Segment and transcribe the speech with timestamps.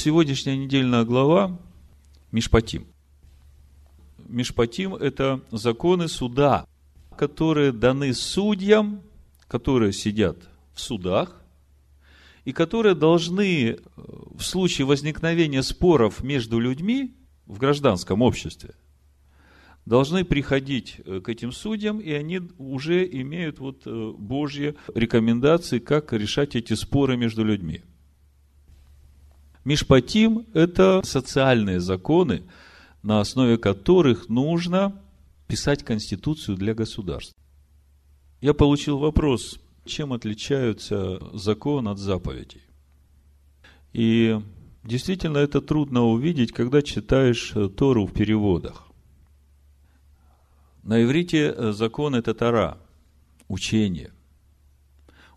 [0.00, 1.58] сегодняшняя недельная глава
[2.32, 2.86] Мишпатим.
[4.28, 6.66] Мишпатим– это законы суда,
[7.18, 9.02] которые даны судьям,
[9.46, 10.38] которые сидят
[10.72, 11.42] в судах,
[12.46, 17.14] и которые должны э, в случае возникновения споров между людьми
[17.44, 18.76] в гражданском обществе,
[19.84, 26.14] должны приходить э, к этим судьям, и они уже имеют вот э, Божьи рекомендации, как
[26.14, 27.82] решать эти споры между людьми.
[29.64, 32.44] Мишпатим– это социальные законы,
[33.02, 35.00] на основе которых нужно
[35.46, 37.34] писать конституцию для государств.
[38.40, 42.62] Я получил вопрос, чем отличаются закон от заповедей.
[43.92, 44.40] И
[44.82, 48.86] действительно это трудно увидеть, когда читаешь Тору в переводах.
[50.82, 52.78] На иврите закон– это Тора,
[53.48, 54.12] учение.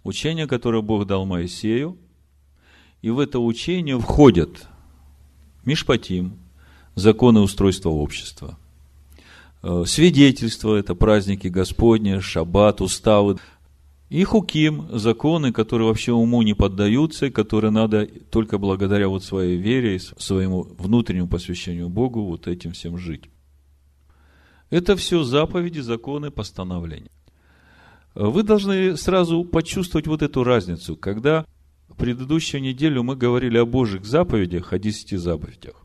[0.04, 1.98] Учение, которое Бог дал Моисею,
[3.04, 4.66] и в это учение входят
[5.66, 6.40] Мишпатим,
[6.96, 8.58] законы устройства общества.
[9.62, 13.38] Э, свидетельство– это праздники Господни, шаббат, уставы.
[14.10, 20.00] И хуким– законы, которые вообще уму не поддаются, которые надо только благодаря вот своей вере,
[20.00, 23.26] своему внутреннему посвящению Богу вот этим всем жить.
[24.70, 27.12] Это все заповеди, законы, постановления.
[28.16, 31.46] Вы должны сразу почувствовать вот эту разницу, когда
[31.98, 35.76] предыдущую неделю мы говорили о Божьих заповедях, о десяти заповедях,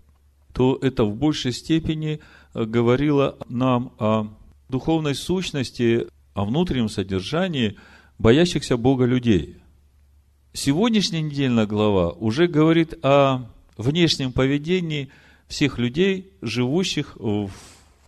[0.53, 2.21] то это в большей степени
[2.55, 4.29] э, говорило нам о
[4.69, 7.77] духовной сущности, о внутреннем содержании
[8.19, 9.57] боящихся Бога людей.
[10.53, 15.09] Сегодняшняя недельная глава уже говорит о внешнем поведении
[15.47, 17.51] всех людей, живущих в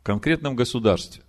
[0.02, 1.22] конкретном государстве.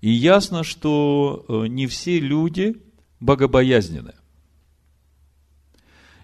[0.00, 2.76] И ясно, что э, не все люди
[3.20, 4.14] богобоязненны.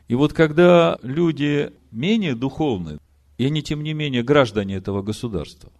[0.08, 2.98] И вот когда люди менее духовны,
[3.38, 5.72] и они, тем не менее, граждане этого государства,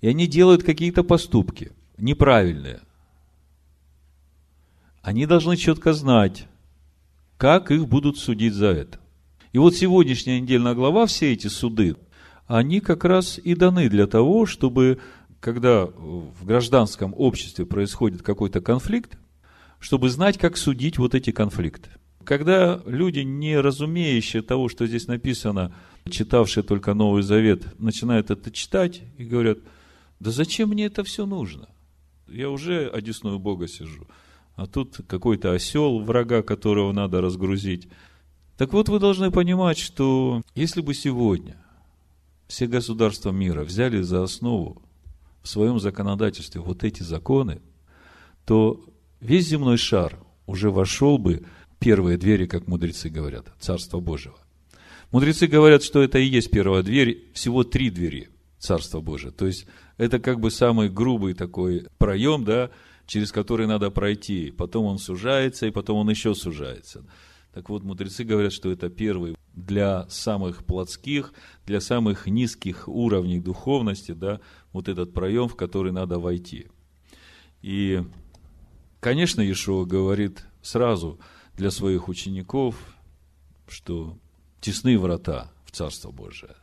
[0.00, 2.80] и они делают какие-то поступки неправильные,
[5.02, 6.46] они должны четко знать,
[7.36, 8.98] как их будут судить за это.
[9.52, 11.96] И вот сегодняшняя недельная глава, все эти суды,
[12.46, 15.00] они как раз и даны для того, чтобы,
[15.40, 19.18] когда в гражданском обществе происходит какой-то конфликт,
[19.78, 21.90] чтобы знать, как судить вот эти конфликты.
[22.24, 25.74] Когда люди, не разумеющие того, что здесь написано,
[26.08, 29.58] читавшие только Новый Завет, начинают это читать и говорят,
[30.18, 31.68] да зачем мне это все нужно?
[32.28, 34.06] Я уже одесную Бога сижу,
[34.54, 37.88] а тут какой-то осел врага, которого надо разгрузить.
[38.56, 41.56] Так вот, вы должны понимать, что если бы сегодня
[42.46, 44.82] все государства мира взяли за основу
[45.42, 47.62] в своем законодательстве вот эти законы,
[48.44, 48.84] то
[49.20, 51.46] весь земной шар уже вошел бы
[51.80, 54.36] первые двери, как мудрецы говорят, Царства Божьего.
[55.10, 59.32] Мудрецы говорят, что это и есть первая дверь, всего три двери Царства Божьего.
[59.32, 62.70] То есть, это как бы самый грубый такой проем, да,
[63.06, 64.52] через который надо пройти.
[64.52, 67.04] Потом он сужается, и потом он еще сужается.
[67.52, 71.32] Так вот, мудрецы говорят, что это первый для самых плотских,
[71.66, 74.40] для самых низких уровней духовности, да,
[74.72, 76.68] вот этот проем, в который надо войти.
[77.62, 78.04] И,
[79.00, 81.18] конечно, Иешуа говорит сразу–
[81.60, 82.74] для своих учеников,
[83.68, 84.16] что
[84.62, 86.56] тесны врата в Царство Божие.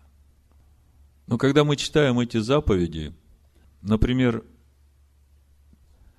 [1.28, 3.14] Но когда мы читаем эти заповеди,
[3.84, 4.44] например,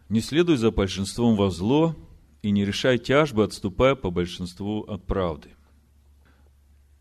[0.09, 1.97] не следуй за большинством во зло
[2.41, 5.50] и не решай тяжбы, отступая по большинству от правды.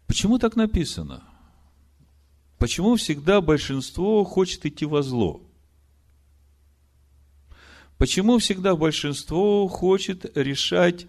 [0.07, 1.23] Почему так написано?
[2.57, 5.43] Почему всегда большинство хочет идти во зло?
[7.99, 11.05] Почему всегда большинство хочет решать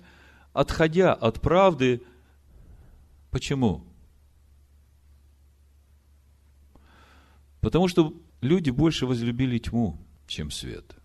[0.58, 2.02] отходя от правды.
[3.30, 3.84] Почему?
[7.60, 9.96] Потому что люди больше возлюбили тьму,
[10.26, 10.96] чем свет.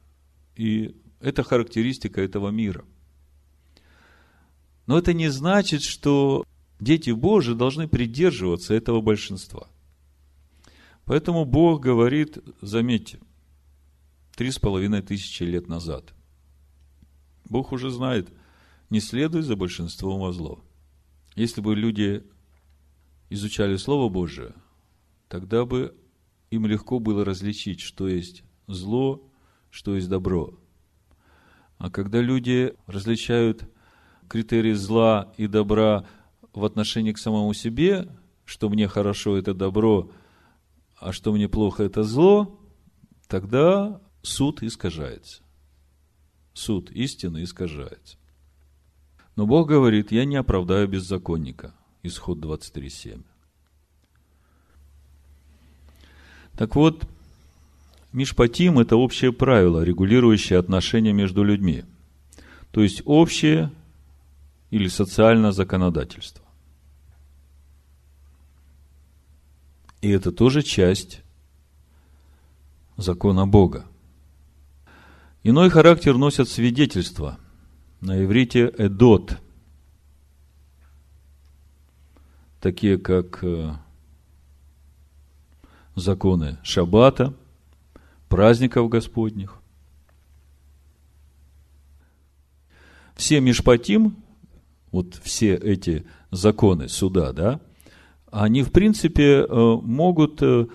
[0.55, 2.83] И это характеристика этого мира.
[4.87, 6.45] Но это не значит, что
[6.79, 9.67] дети Божии должны придерживаться этого большинства.
[11.05, 13.19] Поэтому Бог говорит, заметьте,
[14.35, 16.11] три с половиной тысячи лет назад.
[17.45, 18.33] Бог уже знает–
[18.93, 20.63] не следуй за большинством во зло.
[21.35, 22.23] Если бы люди
[23.31, 24.53] изучали Слово Божие,
[25.27, 25.97] тогда бы
[26.51, 29.27] им легко было различить, что есть зло,
[29.71, 30.59] что есть добро.
[31.79, 33.67] А когда люди различают
[34.29, 36.05] критерии зла и добра
[36.53, 40.11] в отношении к самому себе, что мне хорошо– это добро,
[40.99, 42.59] а что мне плохо– это зло,
[43.27, 45.41] тогда суд искажается.
[46.53, 48.17] Суд истины искажается.
[49.35, 51.73] Но Бог говорит, я не оправдаю беззаконника.
[52.03, 53.23] Исход 23.7.
[56.55, 57.07] Так вот,
[58.11, 61.83] Мишпатим– это общее правило, регулирующее отношения между людьми.
[62.71, 63.71] То есть, общее
[64.69, 66.43] или социальное законодательство.
[70.01, 71.21] И это тоже часть
[72.97, 73.85] закона Бога.
[75.43, 77.39] Иной характер носят свидетельства.
[78.03, 79.37] На иврите «эдот»,
[82.59, 83.75] такие как э,
[85.95, 87.33] законы Шаббата,
[88.27, 89.57] праздников Господних.
[93.15, 94.17] Все Мишпатим,
[94.91, 97.61] вот все эти законы суда, да,
[98.29, 100.65] они, в принципе, э, могут э,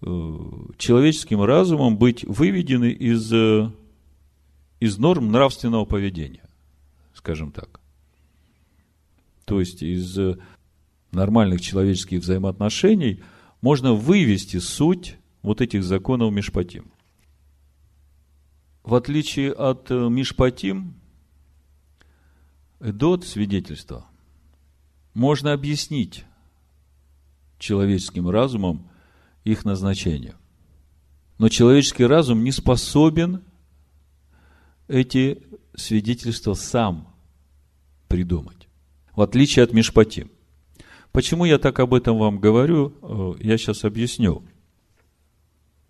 [0.00, 3.32] человеческим разумом быть выведены из,
[4.80, 6.41] из норм нравственного поведения,
[7.22, 7.80] скажем так.
[9.44, 10.18] То есть из
[11.12, 13.22] нормальных человеческих взаимоотношений
[13.60, 16.90] можно вывести суть вот этих законов Мишпатим.
[18.82, 20.94] В отличие от Мишпатим,
[22.80, 24.04] Эдот свидетельства
[25.14, 26.24] можно объяснить
[27.60, 28.90] человеческим разумом
[29.44, 30.34] их назначение.
[31.38, 33.44] Но человеческий разум не способен
[34.88, 35.40] эти
[35.76, 37.11] свидетельства сам
[38.12, 38.68] придумать,
[39.16, 40.30] в отличие от Мишпатим.
[41.12, 44.44] Почему я так об этом вам говорю, э, я сейчас объясню.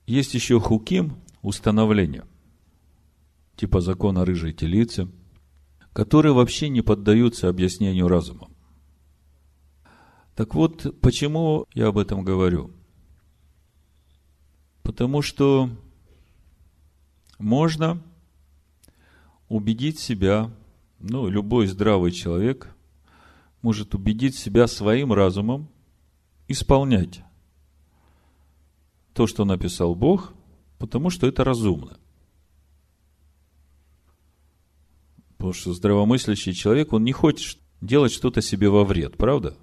[0.06, 2.24] Есть еще хуким, установления,
[3.56, 5.08] типа закона рыжей телицы,
[5.92, 8.54] которые вообще не поддаются объяснению разумом.
[10.36, 12.70] Так вот, почему я об этом говорю?
[14.84, 15.70] Потому что
[17.40, 18.00] можно
[19.48, 20.52] убедить себя,
[21.02, 22.75] ну, любой здравый человек
[23.60, 25.69] может убедить себя своим разумом
[26.49, 27.22] исполнять
[29.12, 30.32] то, что написал Бог,
[30.78, 31.99] потому что это разумно.
[35.37, 39.56] Потому что здравомыслящий человек, он не хочет делать что-то себе во вред, правда?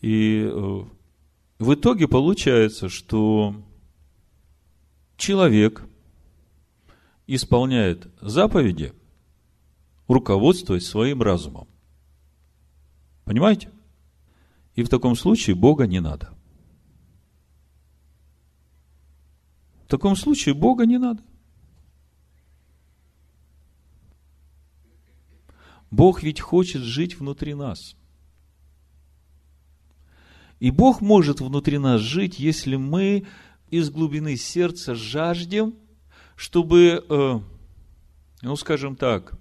[0.00, 0.84] И э,
[1.60, 3.54] в итоге получается, что
[5.16, 5.84] человек
[7.28, 8.92] исполняет заповеди,
[10.08, 11.68] руководствуясь своим разумом.
[13.24, 13.70] Понимаете?
[14.74, 16.34] И в таком случае Бога не надо.
[19.84, 21.22] В таком случае Бога не надо.
[25.90, 27.96] Бог ведь хочет жить внутри нас–
[30.62, 33.26] и Бог может внутри нас жить, если мы
[33.68, 35.74] из глубины сердца жаждем,
[36.36, 37.40] чтобы, э,
[38.42, 39.36] ну, скажем так,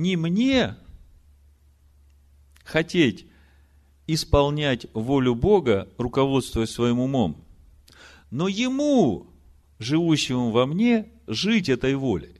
[0.00, 0.76] не мне
[2.64, 3.26] хотеть
[4.06, 7.44] исполнять волю Бога, руководствуясь своим умом,
[8.30, 9.26] но Ему,
[9.78, 12.36] живущему во мне, жить этой волей.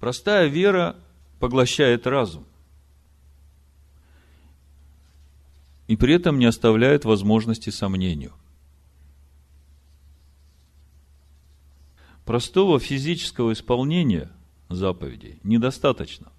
[0.00, 0.96] Простая вера
[1.38, 2.44] поглощает разум.
[5.88, 8.32] и при этом не оставляет возможности сомнению.
[12.24, 14.30] Простого физического исполнения
[14.74, 16.32] заповедей недостаточно.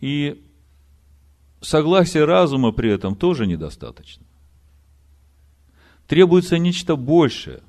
[0.00, 0.44] И
[1.60, 4.24] согласие разума при этом тоже недостаточно.
[6.06, 7.62] Требуется нечто большее,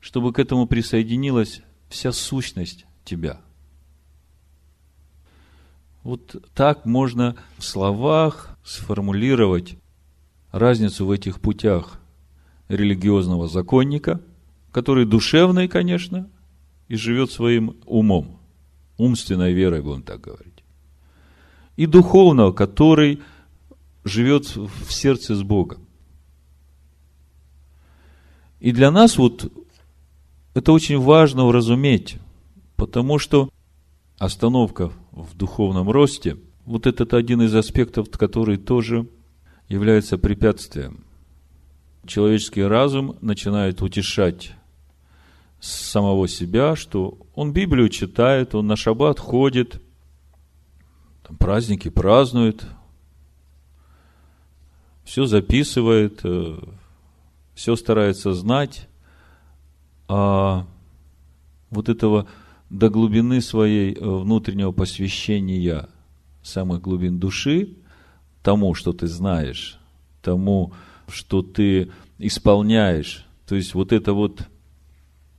[0.00, 3.40] чтобы к этому присоединилась вся сущность тебя–
[6.02, 9.76] вот так можно в словах сформулировать
[10.50, 12.00] разницу в этих путях
[12.68, 14.20] религиозного законника,
[14.72, 16.28] который душевный, конечно,
[16.90, 18.40] и живет своим умом,
[18.98, 20.64] умственной верой, будем так говорить,
[21.76, 23.20] и духовного, который
[24.02, 25.86] живет в сердце с Богом.
[28.58, 29.52] И для нас вот
[30.52, 32.16] это очень важно уразуметь,
[32.74, 33.50] потому что
[34.18, 39.06] остановка в духовном росте, вот этот один из аспектов, который тоже
[39.68, 41.04] является препятствием.
[42.04, 44.54] Человеческий разум начинает утешать
[45.60, 49.80] самого себя, что он Библию читает, он на шаббат ходит,
[51.26, 52.64] там праздники празднует,
[55.04, 56.58] все записывает, э,
[57.54, 58.88] все старается знать,
[60.08, 60.66] а
[61.68, 62.26] вот этого
[62.70, 65.88] до глубины своей э, внутреннего посвящения
[66.42, 67.76] самых глубин души,
[68.42, 69.78] тому, что ты знаешь,
[70.22, 70.72] тому,
[71.06, 74.48] что ты исполняешь, то есть вот это вот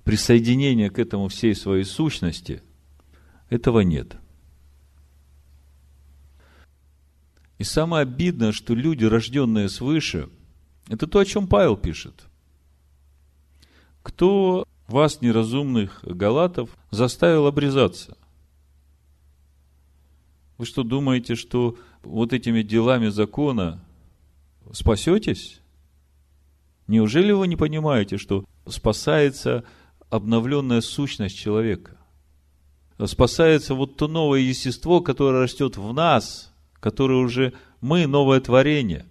[0.04, 2.62] присоединение к этому всей своей сущности,
[3.50, 4.18] этого нет.
[7.58, 10.30] И самое обидное, что люди, рожденные свыше,
[10.88, 12.26] Это то, о чем Павел пишет.
[14.04, 18.18] Кто вас, неразумных галатов, заставил обрезаться?
[20.58, 23.84] Вы что, думаете, что вот этими делами закона
[24.74, 25.62] спасетесь?
[26.88, 29.64] Неужели вы не понимаете, что спасается
[30.12, 31.98] обновленная сущность человека?
[33.06, 39.08] Спасается вот то новое естество, которое растет в нас, которое уже мы новое творение,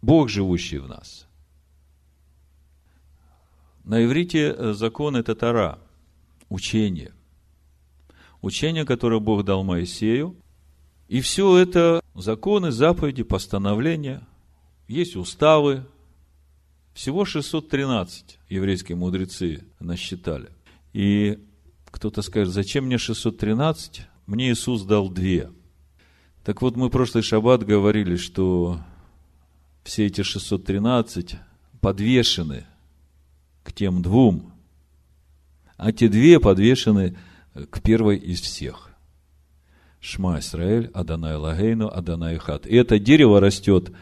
[0.00, 1.26] Бог, живущий в нас.
[3.84, 5.78] На иврите э, закон– это Тара,
[6.48, 7.12] учение.
[8.40, 10.36] Учение, которое Бог дал Моисею.
[11.08, 14.26] И все это законы, заповеди, постановления.
[14.88, 15.84] Есть уставы.
[16.92, 20.50] Всего 613 еврейские мудрецы насчитали.
[20.92, 21.38] И
[21.90, 24.02] кто-то скажет, зачем мне 613?
[24.26, 25.50] Мне Иисус дал две.
[26.44, 28.80] Так вот, мы прошлый шаббат говорили, что
[29.84, 31.36] все эти 613
[31.80, 32.64] подвешены
[33.62, 34.52] к тем двум,
[35.76, 37.16] а те две подвешены
[37.70, 38.90] к первой из всех.
[40.00, 42.66] Шма Исраэль, Адонай Лагейну, Адонай Хат.
[42.66, 43.92] И это дерево растет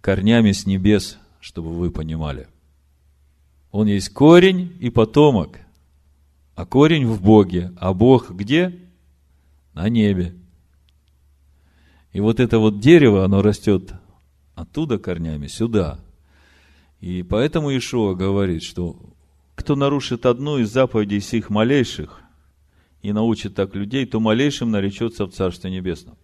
[0.00, 2.48] корнями с небес, чтобы вы понимали.
[3.70, 5.58] Он есть корень и потомок.
[6.54, 7.70] А корень в Боге.
[7.76, 8.74] А Бог где?
[9.74, 10.34] На небе.
[12.14, 13.92] И вот это вот дерево, оно растет
[14.54, 16.00] оттуда корнями сюда.
[17.02, 18.96] И поэтому Ишуа говорит, что
[19.54, 22.22] кто нарушит одну из заповедей сих малейших
[23.02, 26.16] и научит так людей, то малейшим наречется в Царстве Небесном.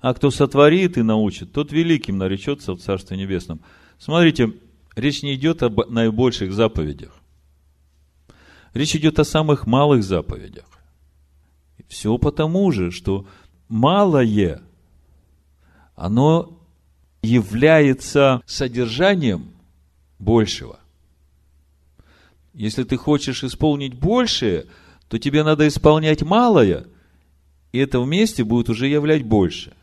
[0.00, 3.60] А кто сотворит и научит, тот великим наречется в Царстве Небесном.
[3.98, 4.52] Смотрите,
[4.94, 7.12] речь не идет об наибольших заповедях.
[8.74, 10.66] Речь идет о самых малых заповедях.
[11.88, 13.26] Все потому же, что
[13.68, 14.62] малое,
[15.96, 16.58] оно
[17.22, 19.50] является содержанием
[20.18, 20.78] большего.
[22.54, 24.66] Если ты хочешь исполнить большее,
[25.08, 26.86] то тебе надо исполнять малое,
[27.72, 29.74] и это вместе будет уже являть больше.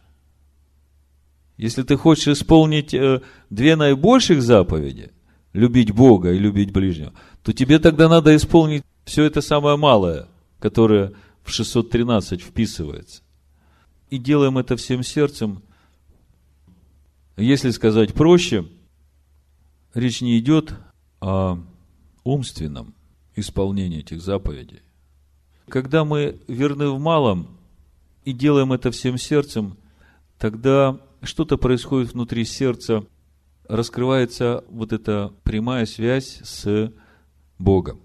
[1.58, 5.12] Если ты хочешь исполнить э, две наибольших заповеди,
[5.54, 10.28] любить Бога и любить ближнего, то тебе тогда надо исполнить все это самое малое,
[10.60, 13.22] которое в 613 вписывается.
[14.10, 15.62] И делаем это всем сердцем–
[17.38, 18.66] если сказать проще,
[19.94, 20.74] речь не идет
[21.20, 21.60] о
[22.24, 22.94] умственном
[23.36, 24.82] исполнении этих заповедей.
[25.68, 27.58] Когда мы верны в малом
[28.24, 29.78] и делаем это всем сердцем,
[30.38, 33.06] тогда что-то происходит внутри сердца,
[33.68, 36.92] раскрывается вот эта прямая связь с
[37.58, 38.02] Богом.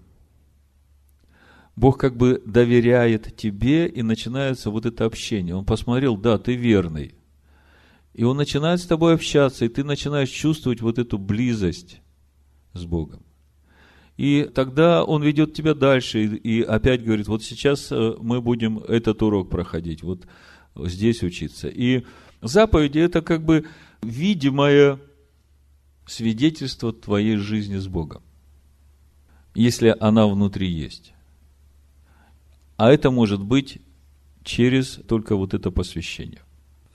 [1.75, 5.55] Бог как бы доверяет тебе, и начинается вот это общение.
[5.55, 7.15] Он посмотрел, да, ты верный,
[8.13, 12.01] и он начинает с тобой общаться, и ты начинаешь чувствовать вот эту близость
[12.73, 13.23] с Богом.
[14.17, 18.79] И тогда он ведет тебя дальше и, и опять говорит, вот сейчас э, мы будем
[18.79, 20.27] этот урок проходить, вот
[20.75, 21.69] здесь учиться.
[21.69, 22.03] И
[22.41, 23.65] заповеди это как бы
[24.01, 24.99] видимое
[26.05, 28.23] свидетельство твоей жизни с Богом,
[29.55, 31.13] если она внутри есть.
[32.77, 33.79] А это может быть
[34.43, 36.41] через только вот это посвящение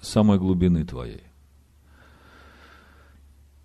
[0.01, 1.23] самой глубины твоей.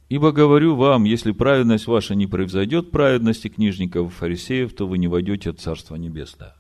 [0.09, 5.07] Ибо говорю вам, если праведность ваша не превзойдет праведности книжников и фарисеев, то вы не
[5.07, 6.53] войдете в Царство Небесное.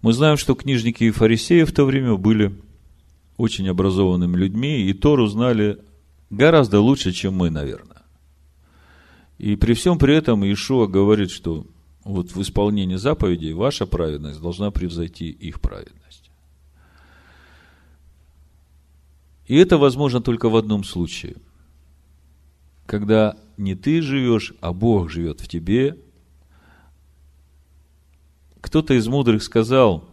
[0.00, 2.58] Мы знаем, что книжники и фарисеи в то время были
[3.38, 5.78] очень образованными людьми, и Тору знали
[6.28, 8.02] гораздо лучше, чем мы, наверное.
[9.38, 11.66] И при всем при этом Иешуа говорит, что
[12.04, 16.30] вот в исполнении заповедей ваша праведность должна превзойти их праведность.
[19.46, 21.36] И это возможно только в одном случае.
[22.86, 25.96] Когда не ты живешь, а Бог живет в тебе.
[28.60, 30.08] Кто-то из мудрых сказал,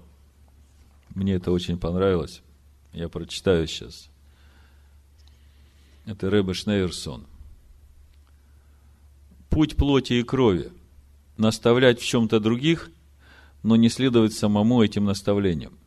[1.15, 2.43] мне это очень понравилось,
[2.95, 4.09] я прочитаю сейчас.
[6.05, 7.25] Это Рэбе Шнейерсон.
[9.49, 10.71] Путь плоти и крови–
[11.37, 12.89] наставлять в чем-то других,
[13.61, 15.77] но не следовать самому этим наставлениям.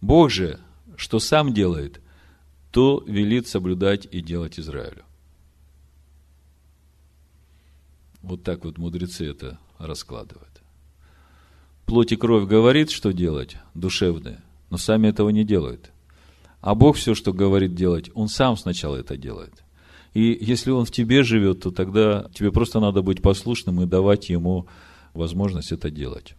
[0.00, 0.58] Бог же–
[0.96, 2.00] что сам делает,
[2.70, 5.04] то велит соблюдать и делать Израилю.
[8.22, 10.62] Вот так вот мудрецы это раскладывают.
[11.86, 14.40] Плоть и кровь говорит, что делать, душевное,
[14.72, 15.92] но сами этого не делают.
[16.62, 19.62] А Бог все, что говорит делать, Он сам сначала это делает.
[20.14, 24.30] И если Он в тебе живет, то тогда тебе просто надо быть послушным и давать
[24.30, 24.66] Ему
[25.12, 26.36] возможность это делать.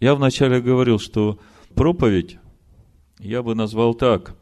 [0.00, 1.38] Я вначале говорил, что
[1.76, 2.38] проповедь
[3.20, 4.34] я бы назвал так.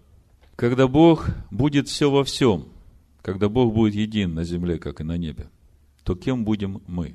[0.56, 2.68] Когда Бог будет все во всем,
[3.20, 5.50] когда Бог будет един на земле, как и на небе,
[6.02, 7.14] то кем будем мы?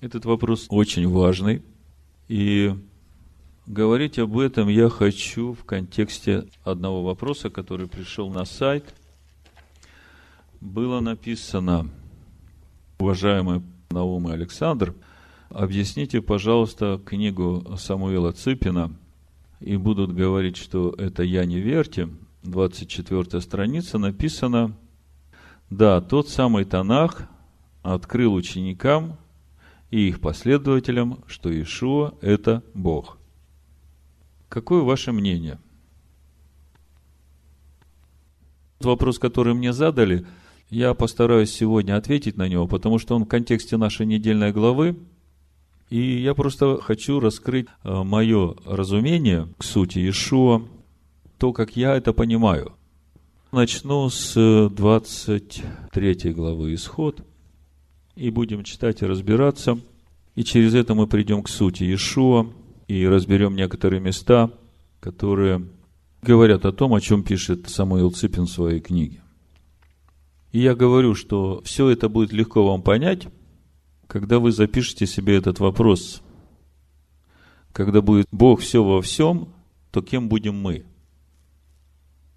[0.00, 1.64] Этот вопрос очень важный,
[2.28, 2.72] и
[3.66, 8.94] говорить об этом я хочу в контексте одного вопроса, который пришел на сайт.
[10.60, 11.90] Было написано,
[12.98, 14.94] уважаемый Наум и Александр,
[15.50, 18.92] объясните, пожалуйста, книгу Самуила Цыпина–
[19.60, 22.08] и будут говорить, что это «я не верьте»,
[22.42, 24.76] 24 страница, написано,
[25.70, 27.22] да, тот самый Танах
[27.82, 29.16] открыл ученикам
[29.90, 33.18] и их последователям, что Иешуа– это Бог.
[34.48, 35.58] Какое ваше мнение?
[38.80, 40.26] Вопрос, который мне задали,
[40.70, 44.96] я постараюсь сегодня ответить на него, потому что он в контексте нашей недельной главы–
[45.88, 50.62] и я просто хочу раскрыть э, мое разумение к сути Иешуа,
[51.38, 52.72] то, как я это понимаю.
[53.52, 57.24] Начну с 23 главы Исход,
[58.16, 59.78] и будем читать и разбираться.
[60.34, 62.48] И через это мы придем к сути Иешуа,
[62.88, 64.50] и разберем некоторые места,
[65.00, 65.68] которые
[66.22, 69.22] говорят о том, о чем пишет Самуил Цыпин в своей книге.
[70.52, 73.28] И я говорю, что все это будет легко вам понять,
[74.06, 76.22] когда вы запишете себе этот вопрос,
[77.72, 79.52] когда будет Бог все во всем,
[79.90, 80.86] то кем будем мы?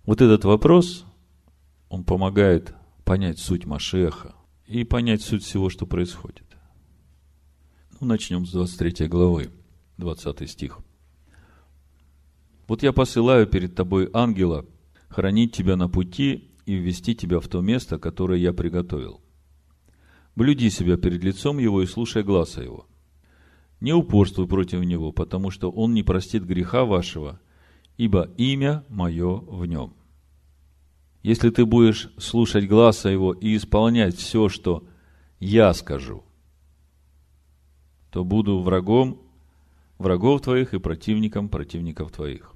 [0.06, 1.06] Вот этот вопрос,
[1.88, 2.74] он помогает
[3.06, 6.46] понять суть Машеха и понять суть всего, что происходит.
[8.00, 9.52] Ну, начнем с 23 главы,
[10.00, 10.80] 20 стих.
[12.68, 14.66] Вот я посылаю перед тобой ангела
[15.10, 19.22] хранить тебя на пути и ввести тебя в то место, которое я приготовил–
[20.40, 22.88] Блюди себя перед лицом его и слушай глаза его.
[23.82, 27.42] Не упорствуй против него, потому что он не простит греха вашего,
[27.98, 29.96] ибо имя мое в нем.
[31.24, 34.88] Если ты будешь слушать глаза его и исполнять все, что
[35.42, 36.24] я скажу,
[38.10, 39.22] то буду врагом
[40.00, 42.54] врагов твоих и противником противников твоих.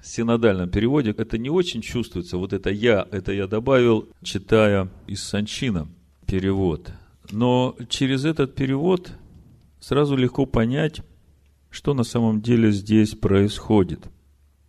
[0.00, 2.38] В синодальном переводе это не очень чувствуется.
[2.38, 5.88] Вот это я, это я добавил, читая из Санчина–
[6.28, 6.92] перевод.
[7.32, 9.10] Но через этот перевод
[9.80, 11.00] сразу легко понять,
[11.70, 14.06] что на самом деле здесь происходит.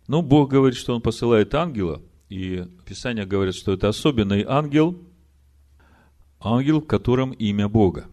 [0.08, 4.98] Ну, Бог говорит, что Он посылает ангела, и Писание говорит, что это особенный ангел,
[6.40, 8.06] ангел, в котором имя Бога.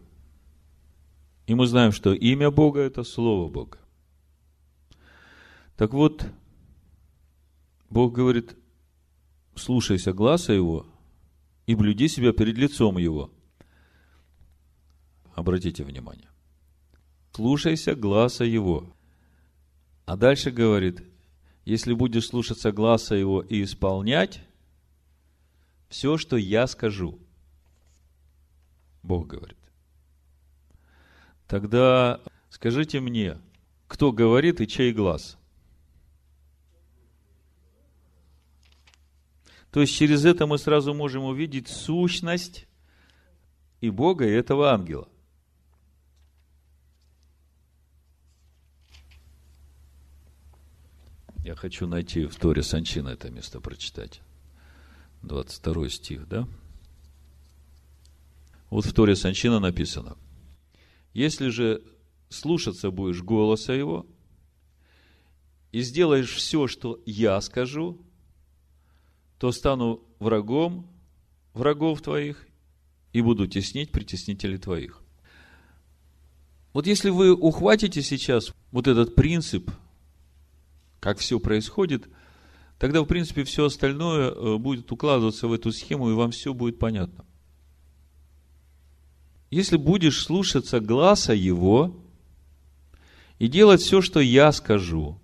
[1.48, 3.78] И мы знаем, что имя Бога– это Слово Бога.
[5.76, 6.24] Так вот,
[7.90, 8.56] Бог говорит,
[9.56, 10.86] слушайся глаза Его
[11.66, 13.32] и блюди себя перед лицом Его–
[15.38, 16.28] Обратите внимание.
[17.30, 18.92] Слушайся глаза его.
[20.04, 21.04] А дальше говорит,
[21.64, 24.42] если будешь слушаться глаза его и исполнять
[25.88, 27.20] все, что я скажу,
[29.04, 29.57] Бог говорит,
[31.48, 33.38] тогда скажите мне,
[33.88, 35.36] кто говорит и чей глаз?
[39.70, 42.66] То есть через это мы сразу можем увидеть сущность
[43.80, 45.08] и Бога, и этого ангела.
[51.44, 54.20] Я хочу найти в Торе Санчина это место прочитать.
[55.22, 56.46] 22 стих, да?
[58.68, 60.16] Вот в Торе Санчина написано.
[61.18, 61.82] Если же
[62.28, 64.06] слушаться будешь голоса его
[65.72, 68.00] и сделаешь все, что я скажу,
[69.38, 70.86] то стану врагом
[71.54, 72.46] врагов твоих
[73.12, 75.02] и буду теснить притеснителей твоих.
[76.72, 79.70] Вот если вы ухватите сейчас вот этот принцип–
[81.00, 82.08] как все происходит,
[82.78, 86.78] тогда, в принципе, все остальное э, будет укладываться в эту схему, и вам все будет
[86.78, 87.24] понятно.
[89.50, 91.96] Если будешь слушаться глаза его
[93.38, 95.18] и делать все, что я скажу,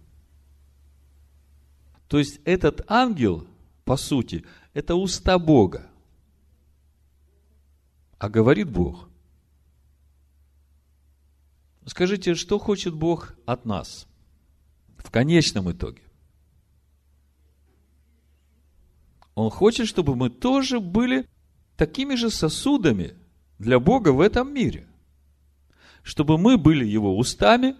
[2.08, 3.46] то есть этот ангел,
[3.84, 5.87] по сути, это уста Бога.
[8.18, 9.08] А говорит Бог.
[11.87, 14.06] Скажите, что хочет Бог от нас–
[15.04, 16.02] в конечном итоге.
[19.34, 21.28] Он хочет, чтобы мы тоже были
[21.76, 23.14] такими же сосудами
[23.64, 24.87] для Бога в этом мире.
[26.03, 27.74] Чтобы мы были Его устами,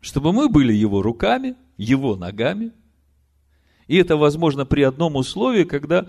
[0.00, 2.72] чтобы мы были Его руками, Его ногами.
[3.88, 6.06] И это возможно при одном условии, когда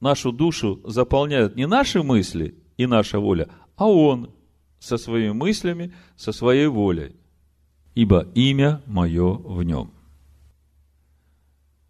[0.00, 4.34] нашу душу заполняют не наши мысли и наша воля, а Он
[4.78, 7.14] со своими мыслями, со своей волей
[7.94, 9.92] ибо имя мое в нем.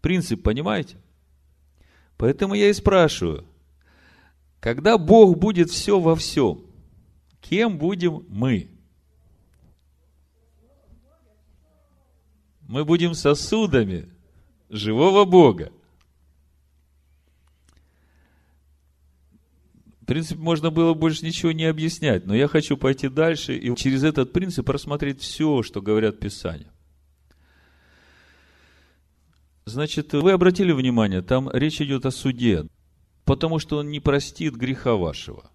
[0.01, 0.97] Принцип понимаете?
[2.17, 3.45] Поэтому я и спрашиваю,
[4.61, 6.61] когда Бог будет все во всем,
[7.41, 8.69] кем будем мы?
[12.67, 14.07] Мы будем сосудами
[14.69, 15.73] живого Бога.
[20.01, 24.03] В принципе, можно было больше ничего не объяснять, но я хочу пойти дальше и через
[24.03, 26.71] этот принцип рассмотреть все, что говорят Писания.
[29.65, 32.67] Значит, вы обратили внимание, там речь идет о суде,
[33.31, 35.49] потому что он не простит греха вашего.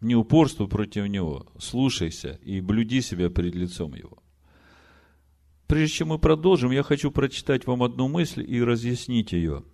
[0.00, 4.22] Не упорствуй против него, слушайся и блюди себя перед лицом его.
[5.66, 9.64] Прежде чем мы продолжим, я хочу прочитать вам одну мысль и разъяснить ее.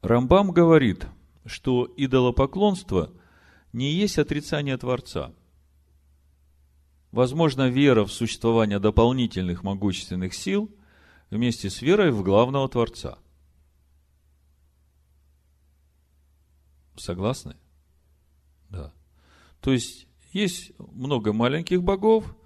[0.00, 1.08] Рамбам говорит,
[1.44, 3.10] что идолопоклонство
[3.72, 5.34] не есть отрицание Творца.
[7.10, 10.70] Возможно, вера в существование дополнительных могущественных сил
[11.30, 13.18] вместе с верой в главного Творца.
[16.98, 17.56] Согласны?
[18.70, 18.92] Да.
[19.60, 22.36] То есть, есть много маленьких богов,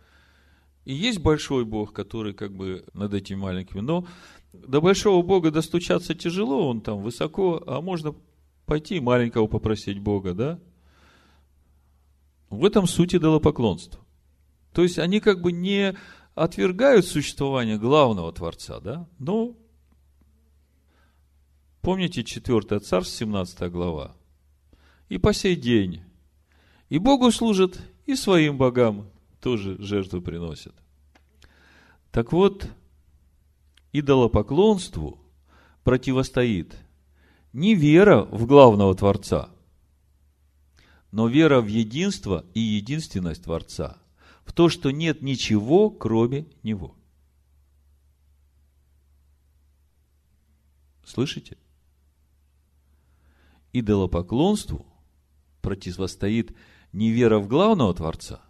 [0.85, 3.81] и есть большой Бог, который как бы над этими маленькими.
[3.81, 4.07] Но
[4.53, 8.15] до большого Бога достучаться тяжело, он там высоко, а можно
[8.67, 10.59] пойти маленького попросить Бога, да?
[12.51, 14.01] В этом суть идолопоклонства.
[14.73, 15.97] То есть они как бы не
[16.35, 19.07] отвергают существование главного Творца, да?
[19.19, 19.55] Но
[21.81, 24.17] помните 4 Царств, 17 глава?
[25.13, 26.01] И по сей день
[26.89, 29.11] и Богу служат, и своим богам
[29.43, 30.75] тоже жертву приносят.
[32.11, 32.67] Так вот,
[33.93, 35.21] идолопоклонству
[35.85, 36.79] противостоит
[37.53, 39.51] не вера в главного Творца,
[41.11, 43.99] но вера в единство и единственность Творца–
[44.47, 46.97] в то, что нет ничего, кроме Него.
[51.05, 51.59] Слышите?
[53.75, 54.87] Идолопоклонству
[55.63, 56.55] противостоит
[56.93, 58.43] не вера в главного Творца,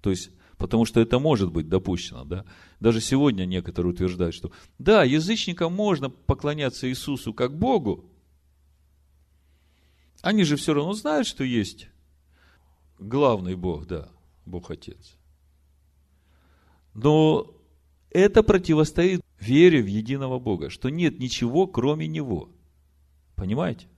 [0.00, 2.44] то есть, потому что это может быть допущено, да?
[2.80, 8.08] Даже сегодня некоторые утверждают, что да, язычникам можно поклоняться Иисусу как Богу,
[10.22, 11.88] они же все равно знают, что есть
[12.98, 14.08] главный Бог, да,
[14.46, 15.16] Бог Отец.
[16.94, 17.54] Но
[18.10, 22.50] это противостоит вере в единого Бога, что нет ничего, кроме Него.
[23.34, 23.88] Понимаете?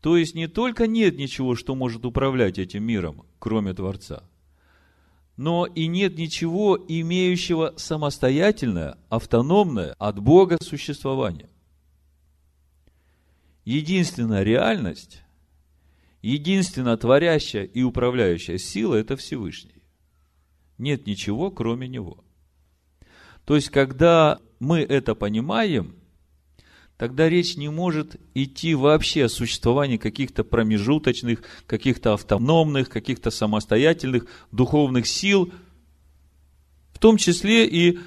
[0.00, 4.22] То есть не только нет ничего, что может управлять этим миром, кроме Творца,
[5.36, 11.50] но и нет ничего, имеющего самостоятельное, автономное от Бога существование.
[13.64, 15.22] Единственная реальность,
[16.22, 19.82] единственная творящая и управляющая сила– это Всевышний.
[20.78, 22.24] Нет ничего, кроме Него.
[23.44, 25.96] То есть, когда мы это понимаем,
[26.96, 35.06] тогда речь не может идти вообще о существовании каких-то промежуточных, каких-то автономных, каких-то самостоятельных духовных
[35.06, 35.52] сил,
[36.92, 37.98] в том числе и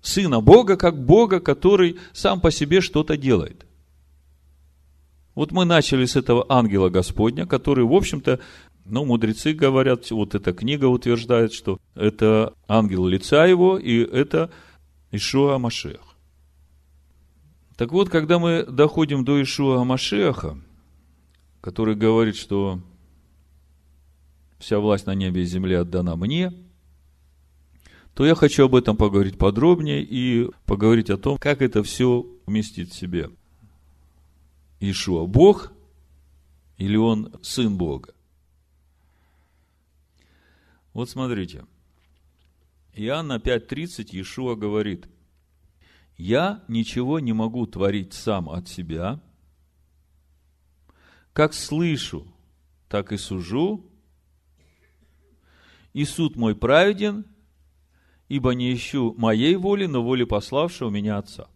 [0.00, 3.66] Сына Бога, как Бога, который сам по себе что-то делает.
[5.34, 8.40] Вот мы начали с этого ангела Господня, который, в общем-то,
[8.84, 14.50] но мудрецы говорят, вот эта книга утверждает, что это ангел лица его, и это
[15.12, 16.11] Ишуа Машех.
[17.76, 20.58] Так вот, когда мы доходим до Ишуа Машеха,
[21.60, 22.80] который говорит, что
[24.58, 26.52] вся власть на небе и земле отдана мне,
[28.14, 32.90] то я хочу об этом поговорить подробнее и поговорить о том, как это все вместит
[32.90, 33.30] в себе.
[34.80, 35.72] Ишуа Бог
[36.76, 38.14] или он Сын Бога?
[40.92, 41.64] Вот смотрите.
[42.94, 45.06] Иоанна 5.30 Иешуа говорит,
[46.16, 49.20] «Я ничего не могу творить сам от себя,
[51.32, 52.26] как слышу,
[52.88, 53.86] так и сужу,
[55.92, 57.24] и суд мой праведен,
[58.28, 61.48] ибо не ищу моей воли, но воли пославшего меня Отца».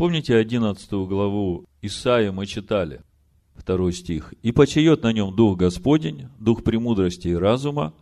[0.00, 3.02] Помните 11 главу Исаия мы читали?
[3.54, 4.32] Второй стих.
[4.40, 7.92] «И почает на нем Дух Господень, Дух премудрости и разума,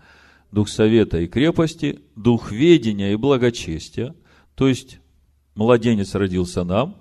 [0.53, 4.15] Дух совета и крепости, Дух ведения и благочестия».
[4.59, 4.99] То есть,
[5.55, 6.97] младенец родился нам,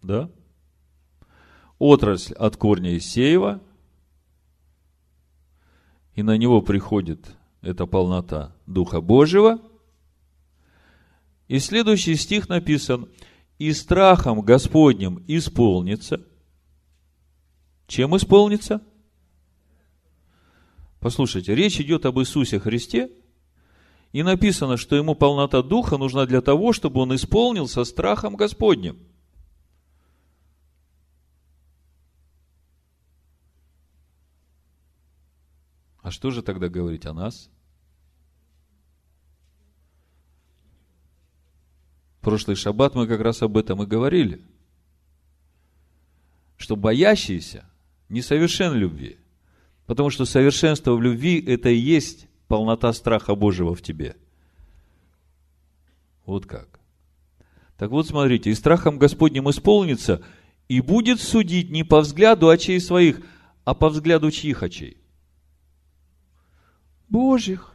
[0.00, 0.30] да?
[1.78, 3.60] Отрасль от корня Исеева,
[6.14, 9.60] и на него приходит эта полнота Духа Божьего.
[11.46, 13.10] И следующий стих написан,
[13.58, 16.22] «И страхом Господним исполнится–
[17.86, 18.80] чем исполнится?
[21.00, 23.10] Послушайте, речь идет об Иисусе Христе,
[24.14, 28.96] И написано, что ему полнота духа нужна для того, чтобы он исполнил со страхом Господним.
[36.00, 37.50] А что же тогда говорить о нас?
[42.20, 44.40] Прошлый шаббат мы как раз об этом и говорили.
[46.56, 47.68] Что боящийся
[48.08, 49.18] несовершен любви.
[49.86, 54.16] Потому что совершенство в любви– это и есть полнота страха Божьего в тебе.
[56.26, 56.80] Вот как.
[57.76, 60.22] Так вот, смотрите, и страхом Господним исполнится,
[60.68, 63.20] и будет судить не по взгляду очей своих,
[63.64, 64.96] а по взгляду чьих очей?
[67.08, 67.74] Божьих.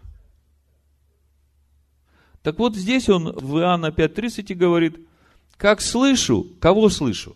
[2.41, 5.08] Так вот здесь он в Иоанна 5.30 говорит,
[5.58, 7.36] как слышу, кого слышу?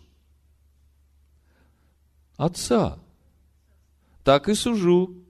[2.37, 2.99] Отца.
[4.23, 5.22] Так и сужу.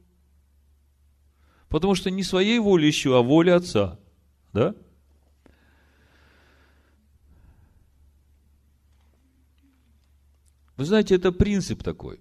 [1.73, 3.99] Потому что не своей волей ищу, а воле Отца.
[4.53, 4.75] Да?
[10.77, 12.19] Вы знаете, это принцип такой.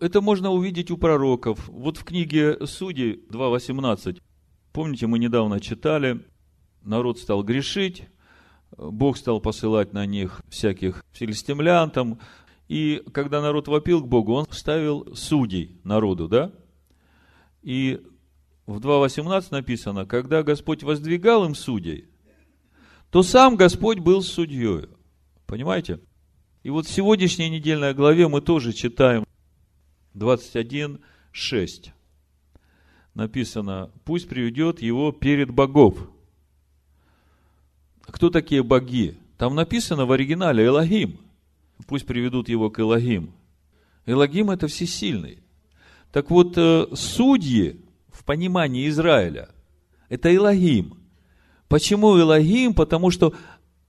[0.00, 1.68] Это можно увидеть у пророков.
[1.68, 4.22] Вот в книге Судей 2.18.
[4.72, 6.24] Помните, мы недавно читали,
[6.80, 8.04] народ стал грешить,
[8.78, 12.18] Бог стал посылать на них всяких филистимлян там,
[12.68, 16.50] и когда народ вопил к Богу, он ставил судей народу, да?
[17.60, 18.00] И
[18.66, 22.06] в 2.18 написано, когда Господь воздвигал им судей,
[23.10, 24.88] то сам Господь был судьей.
[25.46, 26.00] Понимаете?
[26.62, 29.26] И вот в сегодняшней недельной главе мы тоже читаем
[30.14, 31.90] 21.6.
[33.12, 36.10] Написано, пусть приведет его перед богов.
[38.00, 39.16] Кто такие боги?
[39.36, 41.20] Там написано в оригинале Элогим.
[41.86, 43.32] Пусть приведут его к Элогим.
[44.06, 45.40] Элогим это всесильный.
[46.12, 47.83] Так вот, э, судьи
[48.24, 49.50] в понимании Израиля,
[50.08, 50.96] это Элогим.
[51.68, 52.72] Почему Элогим?
[52.72, 53.34] Потому что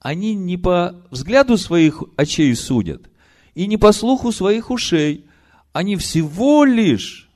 [0.02, 3.10] они не по взгляду своих очей судят,
[3.54, 5.26] и не по слуху своих ушей.
[5.72, 7.30] Они всего лишь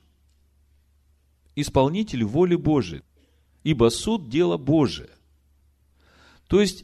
[1.56, 3.04] исполнители воли Божией.
[3.64, 5.12] Ибо суд– дело Божие.
[6.48, 6.84] То есть,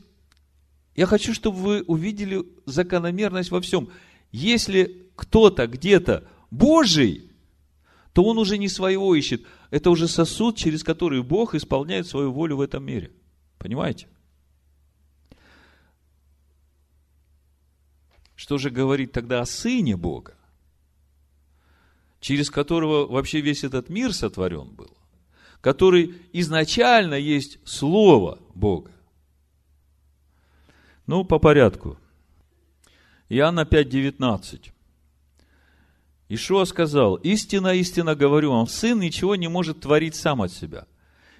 [0.95, 3.89] я хочу, чтобы вы увидели закономерность во всем.
[4.31, 7.31] Если кто-то где-то Божий,
[8.13, 9.45] то он уже не своего ищет.
[9.75, 13.11] Это уже сосуд, через который Бог исполняет свою волю в этом мире.
[13.57, 14.07] Понимаете?
[18.37, 20.37] Что же говорит тогда о Сыне Бога,
[22.21, 24.95] через которого вообще весь этот мир сотворен был,
[25.59, 28.93] который изначально есть Слово Бога?
[31.05, 31.97] Ну, по порядку.
[33.27, 34.71] Иоанна 5,19.
[36.35, 40.85] Ишуа сказал, истинно, истинно говорю вам, сын ничего не может творить сам от себя,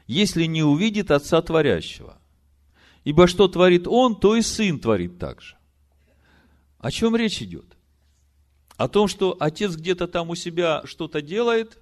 [0.08, 2.18] если не увидит отца творящего.
[3.04, 5.58] Ибо что творит он, то и сын творит также.
[6.80, 7.66] О чем речь идет?
[8.78, 11.78] О том, что отец где-то там у себя что-то делает,